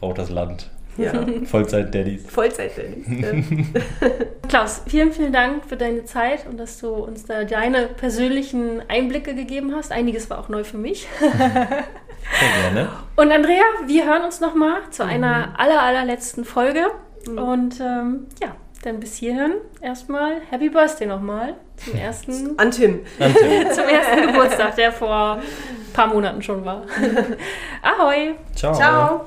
[0.00, 0.70] braucht das Land.
[0.96, 1.12] Ja.
[1.44, 2.26] Vollzeit-Daddys.
[2.28, 2.72] Vollzeit.
[4.48, 9.34] Klaus, vielen, vielen Dank für deine Zeit und dass du uns da deine persönlichen Einblicke
[9.34, 9.92] gegeben hast.
[9.92, 11.08] Einiges war auch neu für mich.
[11.20, 12.88] Sehr gerne.
[13.16, 16.86] Und Andrea, wir hören uns nochmal zu einer aller, allerletzten Folge.
[17.26, 23.00] Und ähm, ja, dann bis hierhin erstmal Happy Birthday nochmal zum ersten, An Tim.
[23.18, 23.38] Danke.
[23.74, 26.82] zum ersten Geburtstag, der vor ein paar Monaten schon war.
[27.82, 28.34] Ahoi!
[28.54, 28.74] Ciao.
[28.74, 29.26] Ciao.